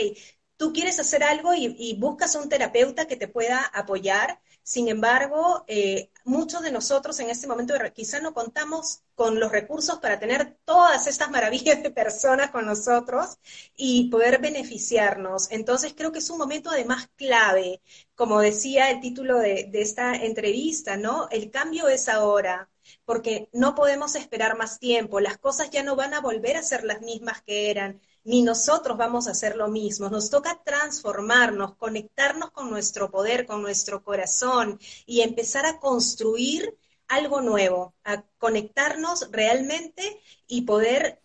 tú 0.56 0.72
quieres 0.72 0.98
hacer 1.00 1.22
algo 1.22 1.54
y, 1.54 1.94
buscas 1.98 2.34
un 2.34 2.48
terapeuta 2.48 3.06
que 3.06 3.16
te 3.16 3.28
pueda 3.28 3.64
apoyar. 3.64 4.40
Sin 4.66 4.88
embargo, 4.88 5.64
eh, 5.68 6.10
muchos 6.24 6.60
de 6.62 6.72
nosotros 6.72 7.20
en 7.20 7.30
este 7.30 7.46
momento 7.46 7.74
quizá 7.94 8.18
no 8.20 8.34
contamos 8.34 9.02
con 9.14 9.38
los 9.38 9.52
recursos 9.52 10.00
para 10.00 10.18
tener 10.18 10.58
todas 10.64 11.06
estas 11.06 11.30
maravillas 11.30 11.82
de 11.84 11.90
personas 11.92 12.50
con 12.50 12.66
nosotros 12.66 13.38
y 13.76 14.10
poder 14.10 14.40
beneficiarnos. 14.40 15.50
Entonces 15.52 15.94
creo 15.96 16.10
que 16.10 16.18
es 16.18 16.30
un 16.30 16.38
momento 16.38 16.70
además 16.70 17.08
clave, 17.16 17.80
como 18.16 18.40
decía 18.40 18.90
el 18.90 19.00
título 19.00 19.38
de, 19.38 19.68
de 19.70 19.82
esta 19.82 20.14
entrevista, 20.16 20.96
¿no? 20.96 21.28
El 21.30 21.50
cambio 21.52 21.88
es 21.88 22.08
ahora 22.08 22.68
porque 23.04 23.48
no 23.52 23.74
podemos 23.76 24.16
esperar 24.16 24.56
más 24.56 24.80
tiempo, 24.80 25.20
las 25.20 25.38
cosas 25.38 25.70
ya 25.70 25.82
no 25.84 25.94
van 25.96 26.12
a 26.14 26.20
volver 26.20 26.56
a 26.56 26.62
ser 26.62 26.82
las 26.84 27.00
mismas 27.02 27.40
que 27.42 27.70
eran 27.70 28.00
ni 28.26 28.42
nosotros 28.42 28.98
vamos 28.98 29.28
a 29.28 29.30
hacer 29.30 29.56
lo 29.56 29.68
mismo. 29.68 30.08
Nos 30.10 30.30
toca 30.30 30.60
transformarnos, 30.64 31.76
conectarnos 31.76 32.50
con 32.50 32.68
nuestro 32.70 33.08
poder, 33.08 33.46
con 33.46 33.62
nuestro 33.62 34.02
corazón 34.02 34.80
y 35.06 35.20
empezar 35.20 35.64
a 35.64 35.78
construir 35.78 36.76
algo 37.06 37.40
nuevo, 37.40 37.94
a 38.02 38.24
conectarnos 38.38 39.30
realmente 39.30 40.20
y 40.48 40.62
poder 40.62 41.22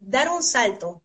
dar 0.00 0.30
un 0.30 0.42
salto. 0.42 1.02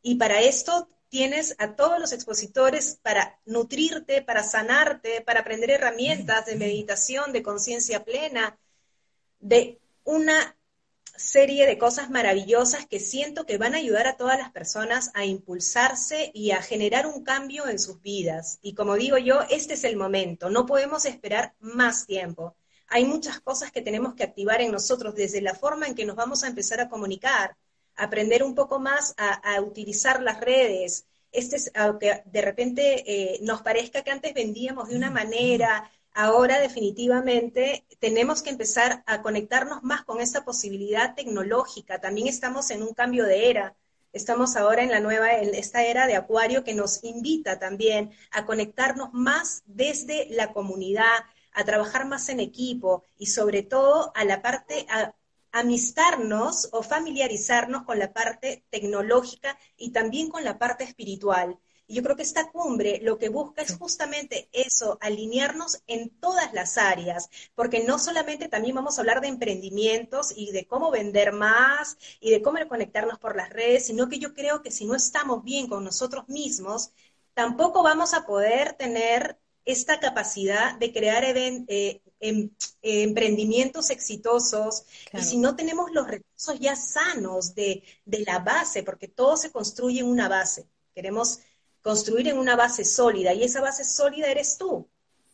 Y 0.00 0.14
para 0.14 0.40
esto 0.40 0.88
tienes 1.10 1.54
a 1.58 1.76
todos 1.76 2.00
los 2.00 2.14
expositores 2.14 2.98
para 3.02 3.38
nutrirte, 3.44 4.22
para 4.22 4.42
sanarte, 4.42 5.20
para 5.20 5.40
aprender 5.40 5.70
herramientas 5.70 6.46
de 6.46 6.56
meditación, 6.56 7.34
de 7.34 7.42
conciencia 7.42 8.06
plena, 8.06 8.58
de 9.38 9.78
una 10.04 10.56
serie 11.16 11.66
de 11.66 11.78
cosas 11.78 12.10
maravillosas 12.10 12.86
que 12.86 13.00
siento 13.00 13.46
que 13.46 13.58
van 13.58 13.74
a 13.74 13.78
ayudar 13.78 14.06
a 14.06 14.16
todas 14.16 14.38
las 14.38 14.50
personas 14.50 15.10
a 15.14 15.24
impulsarse 15.24 16.30
y 16.34 16.52
a 16.52 16.62
generar 16.62 17.06
un 17.06 17.22
cambio 17.22 17.68
en 17.68 17.78
sus 17.78 18.00
vidas. 18.02 18.58
Y 18.62 18.74
como 18.74 18.94
digo 18.94 19.18
yo, 19.18 19.42
este 19.50 19.74
es 19.74 19.84
el 19.84 19.96
momento, 19.96 20.50
no 20.50 20.66
podemos 20.66 21.04
esperar 21.04 21.54
más 21.60 22.06
tiempo. 22.06 22.56
Hay 22.88 23.04
muchas 23.06 23.40
cosas 23.40 23.72
que 23.72 23.80
tenemos 23.80 24.14
que 24.14 24.22
activar 24.22 24.60
en 24.60 24.72
nosotros 24.72 25.14
desde 25.14 25.40
la 25.40 25.54
forma 25.54 25.86
en 25.86 25.94
que 25.94 26.04
nos 26.04 26.16
vamos 26.16 26.44
a 26.44 26.48
empezar 26.48 26.80
a 26.80 26.88
comunicar, 26.88 27.56
aprender 27.96 28.42
un 28.42 28.54
poco 28.54 28.78
más 28.78 29.14
a, 29.16 29.60
utilizar 29.60 30.22
las 30.22 30.40
redes. 30.40 31.06
Este 31.30 31.56
es, 31.56 31.70
aunque 31.74 32.22
de 32.26 32.42
repente 32.42 33.04
eh, 33.06 33.38
nos 33.42 33.62
parezca 33.62 34.02
que 34.02 34.10
antes 34.10 34.34
vendíamos 34.34 34.88
de 34.88 34.96
una 34.96 35.10
manera, 35.10 35.90
ahora 36.14 36.60
definitivamente 36.60 37.84
tenemos 37.98 38.42
que 38.42 38.50
empezar 38.50 39.02
a 39.06 39.22
conectarnos 39.22 39.82
más 39.82 40.04
con 40.04 40.20
esta 40.20 40.44
posibilidad 40.44 41.14
tecnológica. 41.14 42.00
También 42.00 42.26
estamos 42.26 42.70
en 42.70 42.82
un 42.82 42.94
cambio 42.94 43.24
de 43.24 43.50
era. 43.50 43.74
Estamos 44.12 44.56
ahora 44.56 44.82
en 44.82 44.90
la 44.90 45.00
nueva, 45.00 45.32
esta 45.32 45.84
era 45.84 46.06
de 46.06 46.16
Acuario 46.16 46.64
que 46.64 46.74
nos 46.74 47.02
invita 47.02 47.58
también 47.58 48.10
a 48.30 48.44
conectarnos 48.44 49.12
más 49.12 49.62
desde 49.64 50.26
la 50.30 50.52
comunidad, 50.52 51.24
a 51.52 51.64
trabajar 51.64 52.06
más 52.06 52.28
en 52.28 52.40
equipo 52.40 53.04
y 53.16 53.26
sobre 53.26 53.62
todo 53.62 54.12
a 54.14 54.24
la 54.24 54.42
parte, 54.42 54.86
a 54.90 55.14
amistarnos 55.52 56.68
o 56.72 56.82
familiarizarnos 56.82 57.84
con 57.84 57.98
la 57.98 58.12
parte 58.12 58.64
tecnológica 58.70 59.58
y 59.76 59.92
también 59.92 60.28
con 60.28 60.44
la 60.44 60.58
parte 60.58 60.84
espiritual 60.84 61.58
yo 61.92 62.02
creo 62.02 62.16
que 62.16 62.22
esta 62.22 62.50
cumbre 62.50 63.00
lo 63.02 63.18
que 63.18 63.28
busca 63.28 63.62
es 63.62 63.76
justamente 63.76 64.48
eso, 64.52 64.98
alinearnos 65.00 65.82
en 65.86 66.10
todas 66.20 66.52
las 66.52 66.78
áreas, 66.78 67.30
porque 67.54 67.84
no 67.84 67.98
solamente 67.98 68.48
también 68.48 68.74
vamos 68.74 68.98
a 68.98 69.02
hablar 69.02 69.20
de 69.20 69.28
emprendimientos 69.28 70.32
y 70.36 70.52
de 70.52 70.66
cómo 70.66 70.90
vender 70.90 71.32
más 71.32 71.98
y 72.20 72.30
de 72.30 72.42
cómo 72.42 72.58
conectarnos 72.68 73.18
por 73.18 73.36
las 73.36 73.50
redes, 73.50 73.86
sino 73.86 74.08
que 74.08 74.18
yo 74.18 74.34
creo 74.34 74.62
que 74.62 74.70
si 74.70 74.84
no 74.84 74.94
estamos 74.94 75.42
bien 75.44 75.68
con 75.68 75.84
nosotros 75.84 76.28
mismos, 76.28 76.92
tampoco 77.34 77.82
vamos 77.82 78.14
a 78.14 78.26
poder 78.26 78.74
tener 78.74 79.38
esta 79.64 80.00
capacidad 80.00 80.76
de 80.78 80.92
crear 80.92 81.24
eh, 81.24 82.02
em, 82.20 82.50
emprendimientos 82.82 83.90
exitosos. 83.90 84.84
Y 85.12 85.22
si 85.22 85.38
no 85.38 85.56
tenemos 85.56 85.90
los 85.92 86.06
recursos 86.08 86.58
ya 86.60 86.76
sanos 86.76 87.54
de, 87.54 87.84
de 88.04 88.20
la 88.20 88.40
base, 88.40 88.82
porque 88.82 89.08
todo 89.08 89.36
se 89.36 89.52
construye 89.52 90.00
en 90.00 90.06
una 90.06 90.28
base. 90.28 90.66
Queremos 90.94 91.40
construir 91.82 92.28
en 92.28 92.38
una 92.38 92.56
base 92.56 92.84
sólida 92.84 93.34
y 93.34 93.42
esa 93.42 93.60
base 93.60 93.84
sólida 93.84 94.28
eres 94.28 94.56
tú 94.56 94.88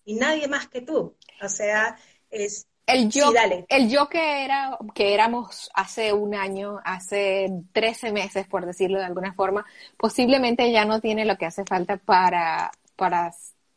y 0.04 0.14
nadie 0.14 0.48
más 0.48 0.68
que 0.68 0.80
tú. 0.80 1.14
O 1.42 1.48
sea, 1.48 1.96
es... 2.30 2.66
El 2.86 3.10
yo, 3.10 3.30
el 3.68 3.90
yo 3.90 4.08
que, 4.08 4.46
era, 4.46 4.78
que 4.94 5.12
éramos 5.12 5.70
hace 5.74 6.14
un 6.14 6.34
año, 6.34 6.80
hace 6.82 7.52
13 7.72 8.12
meses, 8.12 8.46
por 8.46 8.64
decirlo 8.64 8.98
de 8.98 9.04
alguna 9.04 9.34
forma, 9.34 9.66
posiblemente 9.98 10.72
ya 10.72 10.86
no 10.86 10.98
tiene 10.98 11.26
lo 11.26 11.36
que 11.36 11.44
hace 11.44 11.66
falta 11.66 11.98
para, 11.98 12.70
para 12.96 13.30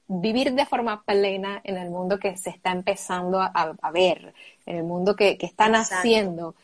vivir 0.08 0.54
de 0.54 0.66
forma 0.66 1.04
plena 1.04 1.60
en 1.66 1.76
el 1.76 1.90
mundo 1.90 2.20
que 2.20 2.38
se 2.38 2.52
está 2.52 2.72
empezando 2.72 3.42
a, 3.42 3.92
ver, 3.92 4.34
en 4.66 4.78
el 4.78 4.84
mundo 4.86 5.14
que, 5.18 5.38
que 5.38 5.46
están 5.46 5.76
haciendo. 5.76 6.56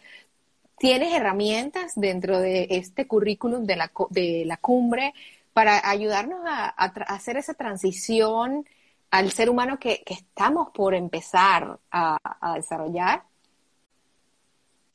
¿Tienes 0.78 1.14
herramientas 1.14 1.94
dentro 1.96 2.40
de 2.40 2.68
este 2.70 3.08
currículum 3.08 3.66
de 3.66 3.76
la, 3.76 3.92
de 4.10 4.44
la 4.46 4.56
cumbre 4.56 5.14
para 5.58 5.90
ayudarnos 5.90 6.42
a, 6.46 6.68
hacer 6.68 7.36
esa 7.36 7.56
transición 7.56 8.70
al 9.10 9.32
ser 9.32 9.50
humano 9.50 9.80
que, 9.80 10.04
estamos 10.06 10.70
por 10.72 10.94
empezar 10.94 11.80
a, 11.90 12.20
desarrollar. 12.56 13.24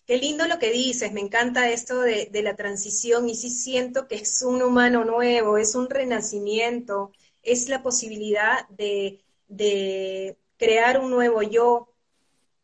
Qué 0.06 0.18
lindo 0.18 0.46
lo 0.46 0.60
que 0.60 0.70
dices, 0.70 1.12
me 1.12 1.20
encanta 1.20 1.68
esto 1.68 2.02
de, 2.02 2.30
la 2.44 2.54
transición 2.54 3.28
y 3.28 3.34
sí 3.34 3.50
siento 3.50 4.06
que 4.06 4.14
es 4.14 4.40
un 4.42 4.62
humano 4.62 5.04
nuevo, 5.04 5.58
es 5.58 5.74
un 5.74 5.90
renacimiento, 5.90 7.10
es 7.42 7.68
la 7.68 7.82
posibilidad 7.82 8.68
de, 8.68 9.18
de 9.48 10.38
crear 10.58 11.00
un 11.00 11.10
nuevo 11.10 11.42
yo, 11.42 11.88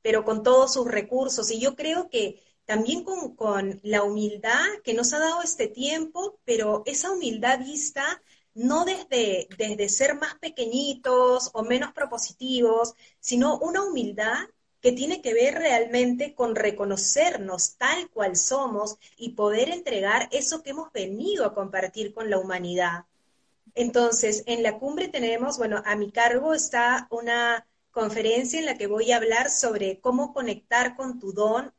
pero 0.03 0.25
con 0.25 0.45
todos 0.45 0.75
sus 0.75 0.87
recursos. 0.87 1.51
Y 1.51 1.59
yo 1.59 1.75
creo 1.75 2.09
que 2.11 2.41
también 2.69 3.03
con, 3.03 3.81
la 3.83 4.03
humildad 4.03 4.67
que 4.85 4.93
nos 4.93 5.15
ha 5.15 5.19
dado 5.19 5.41
este 5.43 5.69
tiempo, 5.69 6.39
pero 6.45 6.83
esa 6.85 7.11
humildad 7.11 7.61
vista 7.61 8.21
no 8.53 8.85
desde, 8.85 9.49
desde 9.57 9.89
ser 9.89 10.17
más 10.17 10.35
pequeñitos 10.35 11.49
o 11.55 11.63
menos 11.63 11.95
propositivos, 11.95 12.95
sino 13.21 13.59
una 13.59 13.83
humildad 13.83 14.51
que 14.83 14.93
tiene 14.93 15.23
que 15.23 15.33
ver 15.33 15.55
realmente 15.55 16.35
con 16.35 16.55
reconocernos 16.55 17.79
tal 17.79 18.11
cual 18.11 18.37
somos 18.37 18.99
y 19.17 19.31
poder 19.31 19.71
entregar 19.71 20.29
eso 20.31 20.63
que 20.63 20.71
hemos 20.71 20.93
venido 20.93 21.47
a 21.47 21.55
compartir 21.55 22.13
con 22.13 22.29
la 22.29 22.37
humanidad. 22.37 23.07
Entonces, 23.75 24.43
en 24.45 24.63
la 24.63 24.79
cumbre 24.79 25.09
tenemos, 25.09 25.57
bueno, 25.57 25.83
a 25.87 25.97
mi 25.97 26.13
cargo 26.13 26.53
está 26.53 27.09
una 27.11 27.67
conferencia 27.93 28.59
en 28.59 28.67
la 28.67 28.77
que 28.77 28.89
voy 28.89 29.11
a 29.13 29.17
hablar 29.17 29.49
sobre 29.49 30.01
cómo 30.01 30.35
conectar 30.35 30.97
con 30.97 31.19
tu 31.19 31.33
don 31.33 31.73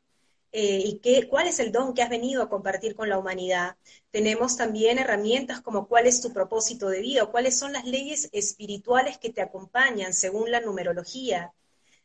eh, 0.52 0.82
y 0.84 1.00
qué, 1.00 1.28
cuál 1.28 1.48
es 1.48 1.60
el 1.60 1.72
don 1.72 1.94
que 1.94 2.02
has 2.02 2.10
venido 2.10 2.42
a 2.42 2.50
compartir 2.50 2.96
con 2.96 3.10
la 3.10 3.20
humanidad. 3.20 3.78
Tenemos 4.12 4.58
también 4.58 4.98
herramientas 4.98 5.62
como 5.62 5.88
cuál 5.88 6.08
es 6.08 6.22
tu 6.22 6.34
propósito 6.34 6.90
de 6.90 7.02
vida 7.02 7.28
cuáles 7.28 7.58
son 7.58 7.74
las 7.74 7.86
leyes 7.86 8.30
espirituales 8.32 9.18
que 9.20 9.30
te 9.30 9.42
acompañan 9.42 10.14
según 10.14 10.52
la 10.52 10.62
numerología. 10.62 11.54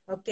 ¿Ok? 0.06 0.28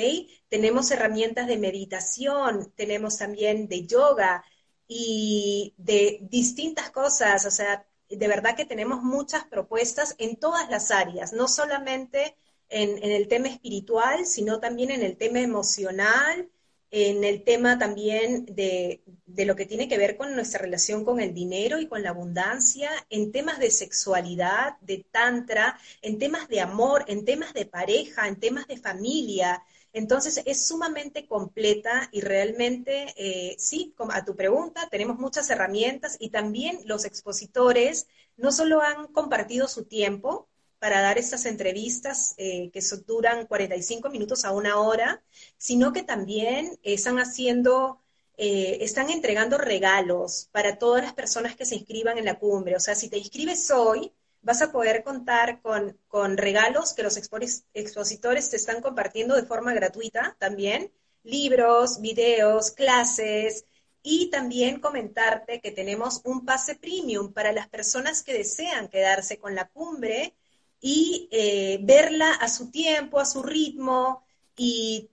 Tenemos 0.49 0.91
herramientas 0.91 1.47
de 1.47 1.57
meditación, 1.59 2.73
tenemos 2.77 3.17
también 3.19 3.69
de 3.69 3.87
yoga 3.87 4.45
y 4.87 5.75
de 5.79 6.19
distintas 6.23 6.91
cosas. 6.91 7.47
O 7.47 7.51
sea, 7.51 7.87
de 8.11 8.29
verdad 8.29 8.57
que 8.57 8.67
tenemos 8.67 9.03
muchas 9.03 9.45
propuestas 9.45 10.15
en 10.19 10.37
todas 10.37 10.69
las 10.71 10.91
áreas, 10.91 11.33
no 11.33 11.49
solamente 11.49 12.37
en 12.69 13.03
el 13.03 13.29
tema 13.29 13.49
espiritual, 13.49 14.27
sino 14.27 14.61
también 14.61 14.91
en 14.91 15.03
el 15.03 15.17
tema 15.19 15.41
emocional, 15.41 16.51
en 16.93 17.25
el 17.25 17.43
tema 17.43 17.79
también 17.79 18.45
de, 18.45 19.03
lo 19.27 19.57
que 19.57 19.65
tiene 19.65 19.89
que 19.89 19.97
ver 19.97 20.19
con 20.19 20.35
nuestra 20.35 20.61
relación 20.61 21.07
con 21.07 21.21
el 21.21 21.33
dinero 21.33 21.81
y 21.81 21.87
con 21.89 22.03
la 22.03 22.11
abundancia, 22.11 22.91
en 23.09 23.33
temas 23.33 23.59
de 23.59 23.71
sexualidad, 23.71 24.79
de 24.83 25.07
tantra, 25.11 25.79
en 26.03 26.19
temas 26.19 26.49
de 26.49 26.61
amor, 26.61 27.07
en 27.09 27.25
temas 27.25 27.55
de 27.55 27.65
pareja, 27.65 28.29
en 28.29 28.39
temas 28.39 28.67
de 28.67 28.77
familia. 28.77 29.63
Entonces 29.95 30.43
es 30.45 30.67
sumamente 30.67 31.27
completa 31.27 32.11
y 32.13 32.21
realmente, 32.21 33.15
eh, 33.17 33.57
sí, 33.59 33.95
a 34.11 34.25
tu 34.27 34.37
pregunta, 34.37 34.87
tenemos 34.91 35.19
muchas 35.19 35.49
herramientas 35.49 36.19
y 36.21 36.29
también 36.29 36.81
los 36.85 37.07
expositores 37.07 38.07
no 38.37 38.53
solo 38.53 38.83
han 38.83 39.07
compartido 39.07 39.67
su 39.67 39.87
tiempo, 39.87 40.49
para 40.83 41.01
dar 41.01 41.17
estas 41.17 41.47
entrevistas 41.47 42.35
eh, 42.39 42.69
que 42.73 42.81
duran 43.07 43.47
45 43.47 44.11
minutos 44.11 44.45
a 44.45 44.51
una 44.51 44.81
hora, 44.81 45.23
sino 45.57 45.93
que 45.93 46.03
también 46.03 46.77
están 46.83 47.21
haciendo, 47.21 48.03
eh, 48.37 48.79
están 48.81 49.09
entregando 49.09 49.59
regalos 49.59 50.49
para 50.51 50.79
todas 50.79 51.05
las 51.05 51.15
personas 51.15 51.55
que 51.55 51.67
se 51.67 51.77
inscriban 51.77 52.19
en 52.19 52.25
la 52.25 52.41
cumbre. 52.41 52.75
O 52.75 52.81
sea, 52.81 52.97
si 52.97 53.09
te 53.09 53.17
inscribes 53.17 53.71
hoy, 53.71 54.13
vas 54.41 54.61
a 54.61 54.73
poder 54.73 55.05
contar 55.05 55.63
con, 55.63 55.97
con 56.09 56.37
regalos 56.37 56.95
que 56.95 57.05
los 57.05 57.17
expositores 57.17 58.51
te 58.51 58.57
están 58.57 58.83
compartiendo 58.83 59.37
de 59.37 59.45
forma 59.45 59.75
gratuita 59.75 60.37
también, 60.41 60.91
libros, 61.23 62.01
videos, 62.01 62.73
clases, 62.73 63.67
y 64.03 64.31
también 64.31 64.81
comentarte 64.81 65.61
que 65.61 65.71
tenemos 65.71 66.23
un 66.25 66.45
pase 66.45 66.75
premium 66.75 67.33
para 67.33 67.53
las 67.53 67.69
personas 67.69 68.25
que 68.25 68.33
desean 68.33 68.89
quedarse 68.89 69.39
con 69.39 69.55
la 69.55 69.69
cumbre 69.69 70.35
y 70.83 71.29
eh, 71.31 71.79
verla 71.83 72.33
a 72.33 72.49
su 72.49 72.71
tiempo, 72.71 73.21
a 73.21 73.25
su 73.25 73.43
ritmo 73.43 74.27
y 74.57 75.09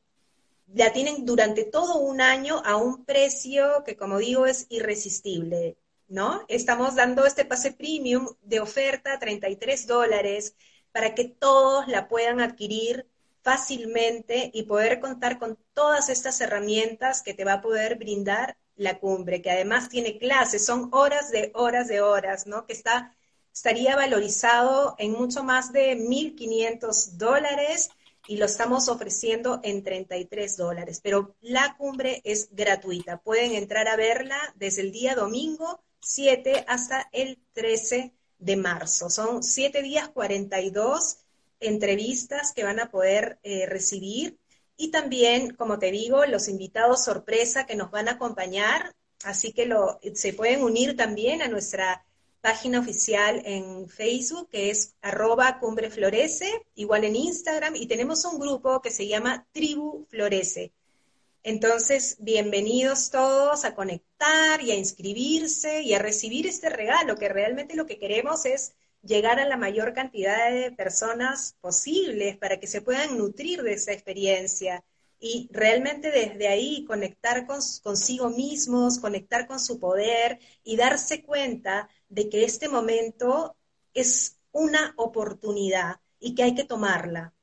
la 0.74 0.92
tienen 0.92 1.26
durante 1.26 1.64
todo 1.64 2.00
un 2.00 2.22
año 2.22 2.62
a 2.66 2.76
un 2.76 3.06
precio 3.06 3.84
que, 3.86 3.96
como 3.96 4.18
digo, 4.18 4.48
es 4.48 4.66
irresistible, 4.70 5.78
¿no? 6.08 6.44
Estamos 6.48 6.96
dando 6.96 7.24
este 7.26 7.46
pase 7.46 7.72
premium 7.72 8.28
de 8.42 8.60
oferta, 8.60 9.20
33 9.20 9.88
dólares, 9.88 10.56
para 10.92 11.14
que 11.14 11.26
todos 11.26 11.88
la 11.88 12.08
puedan 12.08 12.42
adquirir 12.42 13.08
fácilmente 13.44 14.50
y 14.54 14.64
poder 14.64 15.00
contar 15.00 15.38
con 15.40 15.58
todas 15.74 16.10
estas 16.10 16.42
herramientas 16.42 17.22
que 17.22 17.36
te 17.36 17.46
va 17.46 17.54
a 17.54 17.62
poder 17.62 17.96
brindar 17.96 18.58
la 18.76 19.00
cumbre, 19.00 19.42
que 19.42 19.52
además 19.52 19.90
tiene 19.90 20.18
clases, 20.18 20.66
son 20.66 20.90
horas 20.94 21.32
de 21.32 21.52
horas 21.54 21.88
de 21.88 22.02
horas, 22.02 22.48
¿no? 22.48 22.66
Que 22.66 22.74
está 22.74 23.16
estaría 23.60 23.98
valorizado 23.98 24.96
en 25.00 25.12
mucho 25.12 25.44
más 25.44 25.74
de 25.74 25.98
1.500 25.98 27.18
dólares 27.18 27.90
y 28.26 28.38
lo 28.38 28.46
estamos 28.46 28.88
ofreciendo 28.88 29.60
en 29.64 29.84
33 29.84 30.56
dólares. 30.56 31.02
Pero 31.04 31.36
la 31.42 31.76
cumbre 31.78 32.22
es 32.24 32.48
gratuita. 32.54 33.18
Pueden 33.18 33.56
entrar 33.56 33.90
a 33.90 33.98
verla 33.98 34.38
desde 34.56 34.84
el 34.84 34.94
día 34.94 35.14
domingo 35.14 35.82
7 36.00 36.64
hasta 36.70 37.10
el 37.12 37.38
13 37.52 38.14
de 38.38 38.56
marzo. 38.56 39.10
Son 39.10 39.44
7 39.44 39.82
días 39.82 40.08
42 40.08 41.18
entrevistas 41.60 42.54
que 42.54 42.64
van 42.64 42.80
a 42.80 42.90
poder 42.90 43.40
eh, 43.44 43.66
recibir 43.66 44.40
y 44.78 44.90
también, 44.90 45.54
como 45.54 45.80
te 45.80 45.92
digo, 45.92 46.26
los 46.26 46.48
invitados 46.48 47.04
sorpresa 47.04 47.66
que 47.66 47.76
nos 47.76 47.92
van 47.92 48.08
a 48.08 48.14
acompañar. 48.14 48.96
Así 49.26 49.52
que 49.52 49.70
se 50.14 50.32
pueden 50.32 50.64
unir 50.64 50.96
también 50.96 51.42
a 51.42 51.50
nuestra 51.50 52.06
página 52.42 52.80
oficial 52.80 53.42
en 53.46 53.90
Facebook 53.90 54.50
que 54.50 54.70
es 54.70 54.96
arroba 55.02 55.60
cumbre 55.60 55.90
florece, 55.90 56.66
igual 56.76 57.04
en 57.04 57.16
Instagram, 57.16 57.76
y 57.76 57.88
tenemos 57.88 58.26
un 58.26 58.40
grupo 58.40 58.82
que 58.82 58.92
se 58.92 59.08
llama 59.08 59.48
Tribu 59.52 60.06
Florece. 60.10 60.72
Entonces, 61.44 62.18
bienvenidos 62.20 63.12
todos 63.12 63.66
a 63.66 63.76
conectar 63.76 64.62
y 64.62 64.72
a 64.72 64.76
inscribirse 64.76 65.82
y 65.82 65.94
a 65.94 66.00
recibir 66.00 66.48
este 66.48 66.70
regalo, 66.70 67.16
que 67.16 67.30
realmente 67.30 67.76
lo 67.76 67.86
que 67.86 67.98
queremos 67.98 68.46
es 68.46 68.74
llegar 69.02 69.40
a 69.40 69.48
la 69.48 69.58
mayor 69.58 69.94
cantidad 69.94 70.52
de 70.52 70.72
personas 70.72 71.56
posibles 71.62 72.38
para 72.38 72.60
que 72.60 72.68
se 72.68 72.82
puedan 72.82 73.18
nutrir 73.18 73.64
de 73.64 73.74
esa 73.74 73.94
experiencia 73.94 74.84
y 75.20 75.50
realmente 75.52 76.12
desde 76.12 76.48
ahí 76.48 76.86
conectar 76.86 77.46
con, 77.46 77.60
consigo 77.84 78.30
mismos, 78.30 79.00
conectar 79.00 79.48
con 79.48 79.60
su 79.60 79.80
poder 79.80 80.40
y 80.64 80.78
darse 80.78 81.24
cuenta 81.24 81.90
de 82.10 82.30
que 82.30 82.44
este 82.44 82.68
momento 82.68 83.56
es 83.94 84.38
una 84.52 84.94
oportunidad 84.98 86.00
y 86.20 86.36
que 86.36 86.44
hay 86.44 86.56
que 86.56 86.66
tomarla. 86.66 87.34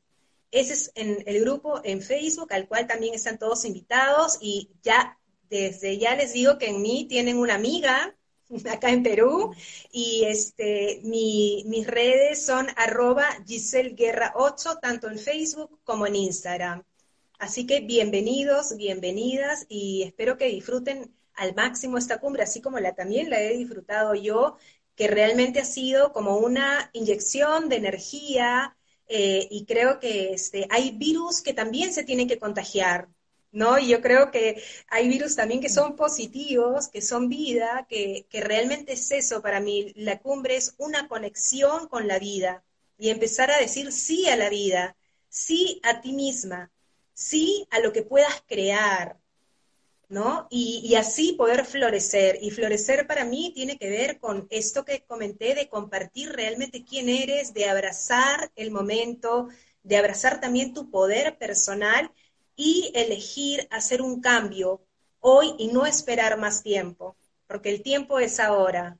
Ese 0.50 0.72
es 0.72 0.92
en 0.94 1.22
el 1.26 1.42
grupo 1.42 1.82
en 1.84 2.00
Facebook, 2.00 2.54
al 2.54 2.66
cual 2.66 2.86
también 2.86 3.12
están 3.12 3.38
todos 3.38 3.66
invitados 3.66 4.38
y 4.40 4.70
ya 4.82 5.18
desde 5.50 5.98
ya 5.98 6.16
les 6.16 6.32
digo 6.32 6.56
que 6.56 6.68
en 6.68 6.80
mí 6.80 7.06
tienen 7.06 7.36
una 7.36 7.54
amiga 7.54 8.15
acá 8.72 8.90
en 8.90 9.02
Perú 9.02 9.54
y 9.92 10.24
este 10.26 11.00
mis 11.02 11.86
redes 11.86 12.44
son 12.44 12.66
arroba 12.76 13.26
Giselle 13.46 13.94
Guerra 13.94 14.32
8 14.36 14.78
tanto 14.80 15.08
en 15.08 15.18
Facebook 15.18 15.80
como 15.84 16.06
en 16.06 16.16
Instagram. 16.16 16.82
Así 17.38 17.66
que 17.66 17.80
bienvenidos, 17.80 18.76
bienvenidas 18.76 19.66
y 19.68 20.02
espero 20.04 20.38
que 20.38 20.46
disfruten 20.48 21.14
al 21.34 21.54
máximo 21.54 21.98
esta 21.98 22.18
cumbre, 22.18 22.42
así 22.42 22.62
como 22.62 22.78
la 22.80 22.94
también 22.94 23.28
la 23.28 23.40
he 23.40 23.56
disfrutado 23.56 24.14
yo, 24.14 24.56
que 24.94 25.08
realmente 25.08 25.60
ha 25.60 25.64
sido 25.64 26.12
como 26.12 26.38
una 26.38 26.88
inyección 26.94 27.68
de 27.68 27.76
energía 27.76 28.76
eh, 29.08 29.46
y 29.50 29.66
creo 29.66 30.00
que 30.00 30.32
este, 30.32 30.66
hay 30.70 30.92
virus 30.92 31.42
que 31.42 31.52
también 31.52 31.92
se 31.92 32.04
tienen 32.04 32.26
que 32.26 32.38
contagiar, 32.38 33.08
¿no? 33.56 33.78
Y 33.78 33.88
yo 33.88 34.02
creo 34.02 34.30
que 34.30 34.62
hay 34.88 35.08
virus 35.08 35.34
también 35.34 35.62
que 35.62 35.70
son 35.70 35.96
positivos, 35.96 36.88
que 36.88 37.00
son 37.00 37.30
vida, 37.30 37.86
que, 37.88 38.26
que 38.28 38.42
realmente 38.42 38.92
es 38.92 39.10
eso 39.10 39.40
para 39.40 39.60
mí. 39.60 39.92
La 39.96 40.18
cumbre 40.18 40.56
es 40.56 40.74
una 40.76 41.08
conexión 41.08 41.88
con 41.88 42.06
la 42.06 42.18
vida 42.18 42.62
y 42.98 43.08
empezar 43.08 43.50
a 43.50 43.58
decir 43.58 43.92
sí 43.92 44.28
a 44.28 44.36
la 44.36 44.50
vida, 44.50 44.94
sí 45.30 45.80
a 45.84 46.02
ti 46.02 46.12
misma, 46.12 46.70
sí 47.14 47.66
a 47.70 47.80
lo 47.80 47.94
que 47.94 48.02
puedas 48.02 48.42
crear, 48.46 49.16
¿no? 50.10 50.48
Y, 50.50 50.94
así 50.96 51.32
poder 51.32 51.64
florecer. 51.64 52.38
Y 52.42 52.50
florecer 52.50 53.06
para 53.06 53.24
mí 53.24 53.52
tiene 53.54 53.78
que 53.78 53.88
ver 53.88 54.18
con 54.18 54.46
esto 54.50 54.84
que 54.84 55.04
comenté 55.06 55.54
de 55.54 55.70
compartir 55.70 56.30
realmente 56.30 56.84
quién 56.84 57.08
eres, 57.08 57.54
de 57.54 57.70
abrazar 57.70 58.52
el 58.54 58.70
momento, 58.70 59.48
de 59.82 59.96
abrazar 59.96 60.40
también 60.42 60.74
tu 60.74 60.90
poder 60.90 61.38
personal 61.38 62.12
y 62.56 62.90
elegir 62.94 63.68
hacer 63.70 64.02
un 64.02 64.20
cambio 64.20 64.80
hoy 65.20 65.54
y 65.58 65.68
no 65.68 65.86
esperar 65.86 66.38
más 66.38 66.62
tiempo, 66.62 67.16
porque 67.46 67.70
el 67.70 67.82
tiempo 67.82 68.18
es 68.18 68.40
ahora. 68.40 68.96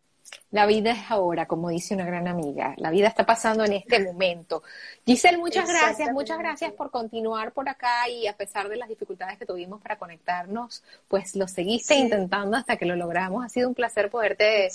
La 0.51 0.67
vida 0.67 0.91
es 0.91 1.11
ahora, 1.11 1.47
como 1.47 1.69
dice 1.69 1.95
una 1.95 2.05
gran 2.05 2.27
amiga. 2.27 2.75
La 2.79 2.91
vida 2.91 3.09
está 3.09 3.25
pasando 3.25 3.65
en 3.65 3.75
este 3.75 4.01
momento. 4.01 4.63
Giselle, 5.05 5.39
muchas 5.39 5.69
gracias, 5.69 6.11
muchas 6.13 6.39
gracias 6.39 6.73
por 6.73 6.91
continuar 6.91 7.53
por 7.53 7.69
acá 7.69 8.09
y 8.09 8.27
a 8.27 8.37
pesar 8.37 8.69
de 8.69 8.77
las 8.77 8.89
dificultades 8.89 9.39
que 9.39 9.47
tuvimos 9.47 9.81
para 9.81 9.99
conectarnos, 9.99 10.83
pues 11.09 11.37
lo 11.37 11.47
seguiste 11.47 11.95
intentando 11.95 12.57
hasta 12.57 12.77
que 12.77 12.87
lo 12.87 12.97
logramos. 12.97 13.45
Ha 13.45 13.49
sido 13.49 13.69
un 13.69 13.75
placer 13.75 14.11
poderte, 14.11 14.69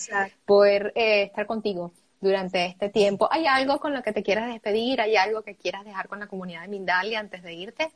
poder 0.45 0.93
eh, 0.95 1.23
estar 1.23 1.45
contigo 1.45 1.91
durante 2.21 2.65
este 2.65 2.89
tiempo. 2.89 3.27
¿Hay 3.31 3.45
algo 3.47 3.79
con 3.79 3.93
lo 3.93 4.03
que 4.03 4.13
te 4.13 4.23
quieras 4.23 4.47
despedir? 4.47 5.01
¿Hay 5.01 5.15
algo 5.15 5.41
que 5.41 5.55
quieras 5.55 5.83
dejar 5.83 6.07
con 6.07 6.19
la 6.19 6.27
comunidad 6.27 6.61
de 6.61 6.67
Mindalia 6.67 7.19
antes 7.19 7.43
de 7.43 7.53
irte? 7.53 7.91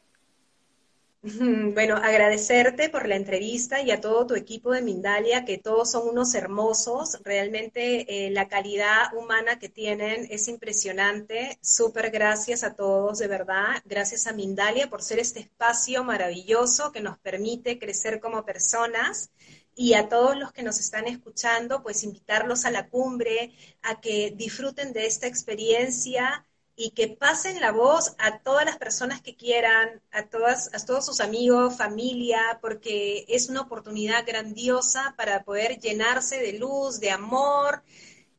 Bueno, 1.28 1.96
agradecerte 1.96 2.90
por 2.90 3.08
la 3.08 3.16
entrevista 3.16 3.82
y 3.82 3.90
a 3.90 4.00
todo 4.00 4.28
tu 4.28 4.36
equipo 4.36 4.72
de 4.72 4.84
Mindalia, 4.84 5.44
que 5.44 5.58
todos 5.58 5.90
son 5.90 6.08
unos 6.08 6.36
hermosos. 6.36 7.18
Realmente 7.24 8.28
eh, 8.28 8.30
la 8.30 8.48
calidad 8.48 9.12
humana 9.18 9.58
que 9.58 9.68
tienen 9.68 10.28
es 10.30 10.48
impresionante. 10.48 11.58
Súper 11.62 12.12
gracias 12.12 12.64
a 12.64 12.76
todos, 12.76 13.18
de 13.18 13.28
verdad. 13.28 13.82
Gracias 13.86 14.28
a 14.28 14.34
Mindalia 14.34 14.88
por 14.88 15.02
ser 15.02 15.18
este 15.18 15.40
espacio 15.40 16.04
maravilloso 16.04 16.92
que 16.92 17.02
nos 17.02 17.18
permite 17.18 17.80
crecer 17.80 18.20
como 18.20 18.46
personas. 18.46 19.32
Y 19.74 19.96
a 19.96 20.08
todos 20.08 20.38
los 20.38 20.54
que 20.54 20.62
nos 20.62 20.80
están 20.80 21.08
escuchando, 21.08 21.82
pues 21.82 22.04
invitarlos 22.04 22.66
a 22.66 22.72
la 22.72 22.88
cumbre, 22.88 23.52
a 23.82 24.00
que 24.00 24.32
disfruten 24.38 24.94
de 24.94 25.08
esta 25.08 25.26
experiencia 25.26 26.46
y 26.76 26.92
que 26.92 27.08
pasen 27.08 27.62
la 27.62 27.72
voz 27.72 28.16
a 28.18 28.40
todas 28.40 28.66
las 28.66 28.78
personas 28.78 29.22
que 29.22 29.36
quieran, 29.36 30.02
a, 30.12 30.28
todas, 30.28 30.70
a 30.74 30.86
todos 30.86 31.06
sus 31.06 31.22
amigos, 31.22 31.78
familia, 31.78 32.60
porque 32.62 33.26
es 33.30 33.50
una 33.50 33.62
oportunidad 33.62 34.26
grandiosa 34.26 35.14
para 35.18 35.44
poder 35.44 35.80
llenarse 35.80 36.38
de 36.38 36.54
luz, 36.54 37.00
de 37.00 37.12
amor 37.12 37.82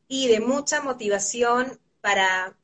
y 0.07 0.27
de 0.27 0.39
mucha 0.39 0.81
motivación 0.81 1.79
para 2.01 2.55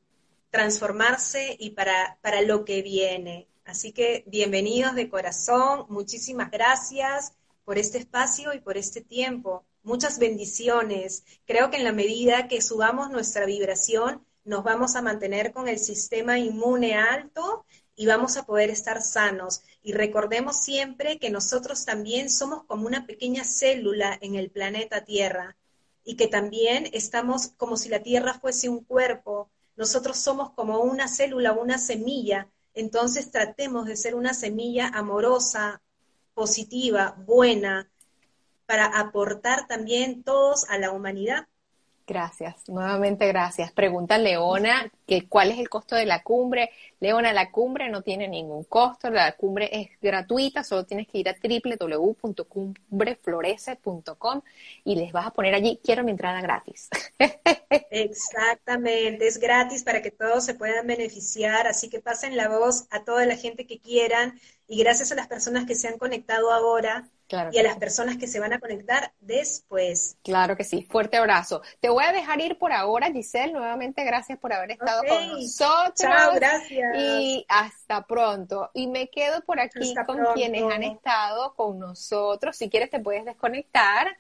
transformarse 0.51 1.55
y 1.59 1.71
para, 1.71 2.19
para 2.21 2.41
lo 2.41 2.65
que 2.65 2.83
viene. 2.83 3.47
Así 3.65 3.91
que 3.91 4.23
bienvenidos 4.27 4.93
de 4.93 5.09
corazón, 5.09 5.87
muchísimas 5.89 6.51
gracias 6.51 7.33
por 7.65 7.79
este 7.79 7.97
espacio 7.97 8.53
y 8.53 8.59
por 8.59 8.77
este 8.77 9.01
tiempo. 9.01 9.65
Muchas 9.81 10.19
bendiciones. 10.19 11.23
Creo 11.45 11.71
que 11.71 11.77
en 11.77 11.83
la 11.83 11.91
medida 11.91 12.47
que 12.47 12.61
subamos 12.61 13.09
nuestra 13.09 13.45
vibración, 13.45 14.23
nos 14.45 14.63
vamos 14.63 14.95
a 14.95 15.01
mantener 15.01 15.53
con 15.53 15.67
el 15.67 15.79
sistema 15.79 16.37
inmune 16.37 16.95
alto 16.95 17.65
y 17.95 18.05
vamos 18.05 18.37
a 18.37 18.45
poder 18.45 18.69
estar 18.69 19.01
sanos. 19.01 19.63
Y 19.81 19.93
recordemos 19.93 20.57
siempre 20.61 21.19
que 21.19 21.29
nosotros 21.29 21.85
también 21.85 22.29
somos 22.29 22.63
como 22.63 22.87
una 22.87 23.05
pequeña 23.05 23.43
célula 23.43 24.17
en 24.21 24.35
el 24.35 24.49
planeta 24.49 25.05
Tierra 25.05 25.55
y 26.03 26.15
que 26.15 26.27
también 26.27 26.89
estamos 26.93 27.47
como 27.57 27.77
si 27.77 27.89
la 27.89 28.03
Tierra 28.03 28.33
fuese 28.33 28.69
un 28.69 28.83
cuerpo. 28.83 29.49
Nosotros 29.75 30.17
somos 30.17 30.51
como 30.51 30.79
una 30.79 31.07
célula, 31.07 31.53
una 31.53 31.77
semilla. 31.77 32.49
Entonces 32.73 33.31
tratemos 33.31 33.85
de 33.85 33.95
ser 33.95 34.15
una 34.15 34.33
semilla 34.33 34.87
amorosa, 34.87 35.81
positiva, 36.33 37.15
buena, 37.25 37.89
para 38.65 38.85
aportar 38.85 39.67
también 39.67 40.23
todos 40.23 40.65
a 40.69 40.77
la 40.77 40.91
humanidad. 40.91 41.47
Gracias, 42.05 42.67
nuevamente 42.67 43.25
gracias. 43.27 43.71
Pregunta 43.71 44.17
Leona 44.17 44.91
que 45.07 45.25
cuál 45.29 45.51
es 45.51 45.59
el 45.59 45.69
costo 45.69 45.95
de 45.95 46.05
la 46.05 46.21
cumbre. 46.21 46.69
Leona, 46.99 47.31
la 47.31 47.49
cumbre 47.49 47.87
no 47.89 48.01
tiene 48.01 48.27
ningún 48.27 48.65
costo, 48.65 49.09
la 49.09 49.31
cumbre 49.37 49.69
es 49.71 49.87
gratuita, 50.01 50.65
solo 50.65 50.85
tienes 50.85 51.07
que 51.07 51.19
ir 51.19 51.29
a 51.29 51.35
www.cumbreflorece.com 51.41 54.41
y 54.83 54.95
les 54.95 55.13
vas 55.13 55.27
a 55.27 55.31
poner 55.31 55.55
allí, 55.55 55.79
quiero 55.81 56.03
mi 56.03 56.11
entrada 56.11 56.41
gratis. 56.41 56.89
Exactamente, 57.89 59.27
es 59.27 59.39
gratis 59.39 59.83
para 59.83 60.01
que 60.01 60.11
todos 60.11 60.43
se 60.43 60.55
puedan 60.55 60.85
beneficiar, 60.85 61.67
así 61.67 61.89
que 61.89 62.01
pasen 62.01 62.35
la 62.35 62.49
voz 62.49 62.85
a 62.89 63.05
toda 63.05 63.25
la 63.25 63.37
gente 63.37 63.65
que 63.65 63.79
quieran 63.79 64.37
y 64.67 64.83
gracias 64.83 65.13
a 65.13 65.15
las 65.15 65.27
personas 65.27 65.65
que 65.65 65.75
se 65.75 65.87
han 65.87 65.97
conectado 65.97 66.51
ahora 66.51 67.09
y 67.51 67.59
a 67.59 67.63
las 67.63 67.77
personas 67.77 68.17
que 68.17 68.27
se 68.27 68.39
van 68.39 68.53
a 68.53 68.59
conectar 68.59 69.13
después. 69.19 70.17
Claro 70.23 70.55
que 70.55 70.63
sí. 70.63 70.87
Fuerte 70.89 71.17
abrazo. 71.17 71.61
Te 71.79 71.89
voy 71.89 72.03
a 72.03 72.11
dejar 72.11 72.39
ir 72.41 72.57
por 72.57 72.71
ahora, 72.71 73.11
Giselle. 73.11 73.53
Nuevamente, 73.53 74.03
gracias 74.03 74.37
por 74.39 74.53
haber 74.53 74.71
estado 74.71 75.01
con 75.07 75.27
nosotros. 75.29 75.93
Chao, 75.95 76.33
gracias. 76.35 76.95
Y 76.97 77.45
hasta 77.47 78.05
pronto. 78.05 78.69
Y 78.73 78.87
me 78.87 79.09
quedo 79.09 79.41
por 79.41 79.59
aquí 79.59 79.93
con 80.05 80.19
quienes 80.33 80.63
han 80.63 80.83
estado 80.83 81.55
con 81.55 81.79
nosotros. 81.79 82.55
Si 82.55 82.69
quieres, 82.69 82.89
te 82.89 82.99
puedes 82.99 83.25
desconectar. 83.25 84.17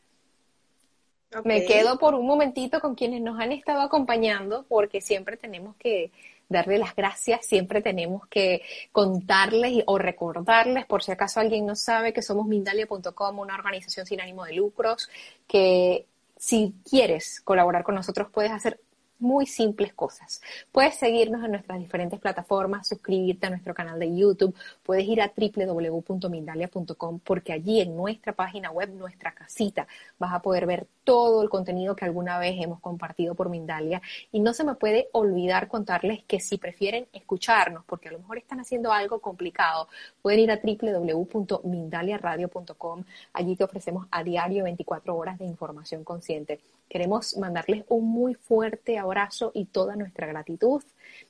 Me 1.43 1.65
quedo 1.65 1.97
por 1.97 2.13
un 2.13 2.27
momentito 2.27 2.79
con 2.79 2.93
quienes 2.93 3.21
nos 3.21 3.39
han 3.39 3.51
estado 3.51 3.81
acompañando, 3.81 4.65
porque 4.67 5.01
siempre 5.01 5.35
tenemos 5.35 5.75
que 5.77 6.11
darle 6.53 6.77
las 6.77 6.95
gracias, 6.95 7.45
siempre 7.45 7.81
tenemos 7.81 8.25
que 8.27 8.61
contarles 8.93 9.83
o 9.85 9.97
recordarles, 9.97 10.85
por 10.85 11.03
si 11.03 11.11
acaso 11.11 11.41
alguien 11.41 11.65
no 11.65 11.75
sabe, 11.75 12.13
que 12.13 12.21
somos 12.21 12.47
Mindalia.com, 12.47 13.39
una 13.39 13.55
organización 13.55 14.05
sin 14.05 14.21
ánimo 14.21 14.45
de 14.45 14.53
lucros, 14.53 15.09
que 15.45 16.05
si 16.37 16.73
quieres 16.89 17.41
colaborar 17.41 17.83
con 17.83 17.95
nosotros 17.95 18.29
puedes 18.31 18.51
hacer 18.51 18.79
muy 19.23 19.45
simples 19.45 19.93
cosas. 19.93 20.41
Puedes 20.71 20.95
seguirnos 20.95 21.43
en 21.43 21.51
nuestras 21.51 21.79
diferentes 21.79 22.19
plataformas, 22.19 22.87
suscribirte 22.87 23.47
a 23.47 23.49
nuestro 23.49 23.73
canal 23.73 23.97
de 23.97 24.15
YouTube, 24.15 24.55
puedes 24.83 25.07
ir 25.07 25.21
a 25.21 25.31
www.mindalia.com 25.35 27.19
porque 27.19 27.53
allí 27.53 27.81
en 27.81 27.95
nuestra 27.95 28.33
página 28.33 28.69
web, 28.69 28.89
nuestra 28.89 29.33
casita, 29.33 29.87
vas 30.19 30.33
a 30.33 30.41
poder 30.41 30.65
ver 30.65 30.87
todo 31.03 31.41
el 31.41 31.49
contenido 31.49 31.95
que 31.95 32.05
alguna 32.05 32.37
vez 32.37 32.55
hemos 32.59 32.79
compartido 32.79 33.33
por 33.33 33.49
Mindalia. 33.49 34.01
Y 34.31 34.41
no 34.41 34.53
se 34.53 34.63
me 34.63 34.75
puede 34.75 35.07
olvidar 35.13 35.67
contarles 35.67 36.23
que 36.25 36.39
si 36.39 36.57
prefieren 36.57 37.07
escucharnos, 37.13 37.83
porque 37.85 38.09
a 38.09 38.11
lo 38.11 38.19
mejor 38.19 38.37
están 38.37 38.59
haciendo 38.59 38.91
algo 38.91 39.19
complicado, 39.19 39.87
pueden 40.21 40.41
ir 40.41 40.51
a 40.51 40.59
www.mindaliaradio.com. 40.61 43.03
Allí 43.33 43.55
te 43.55 43.63
ofrecemos 43.63 44.05
a 44.11 44.23
diario 44.23 44.65
24 44.65 45.15
horas 45.15 45.39
de 45.39 45.45
información 45.45 46.03
consciente. 46.03 46.59
Queremos 46.89 47.37
mandarles 47.37 47.85
un 47.89 48.07
muy 48.07 48.35
fuerte 48.35 48.97
abrazo 48.97 49.51
y 49.53 49.65
toda 49.65 49.95
nuestra 49.95 50.27
gratitud. 50.27 50.83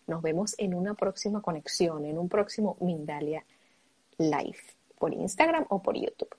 Nos 0.08 0.22
vemos 0.22 0.56
en 0.58 0.74
una 0.74 0.94
próxima 0.94 1.42
conexión, 1.42 2.06
en 2.06 2.18
un 2.18 2.30
próximo 2.30 2.78
Mindalia 2.82 3.46
Live, 4.18 4.60
por 5.00 5.14
Instagram 5.14 5.66
o 5.70 5.82
por 5.82 5.96
YouTube. 5.96 6.36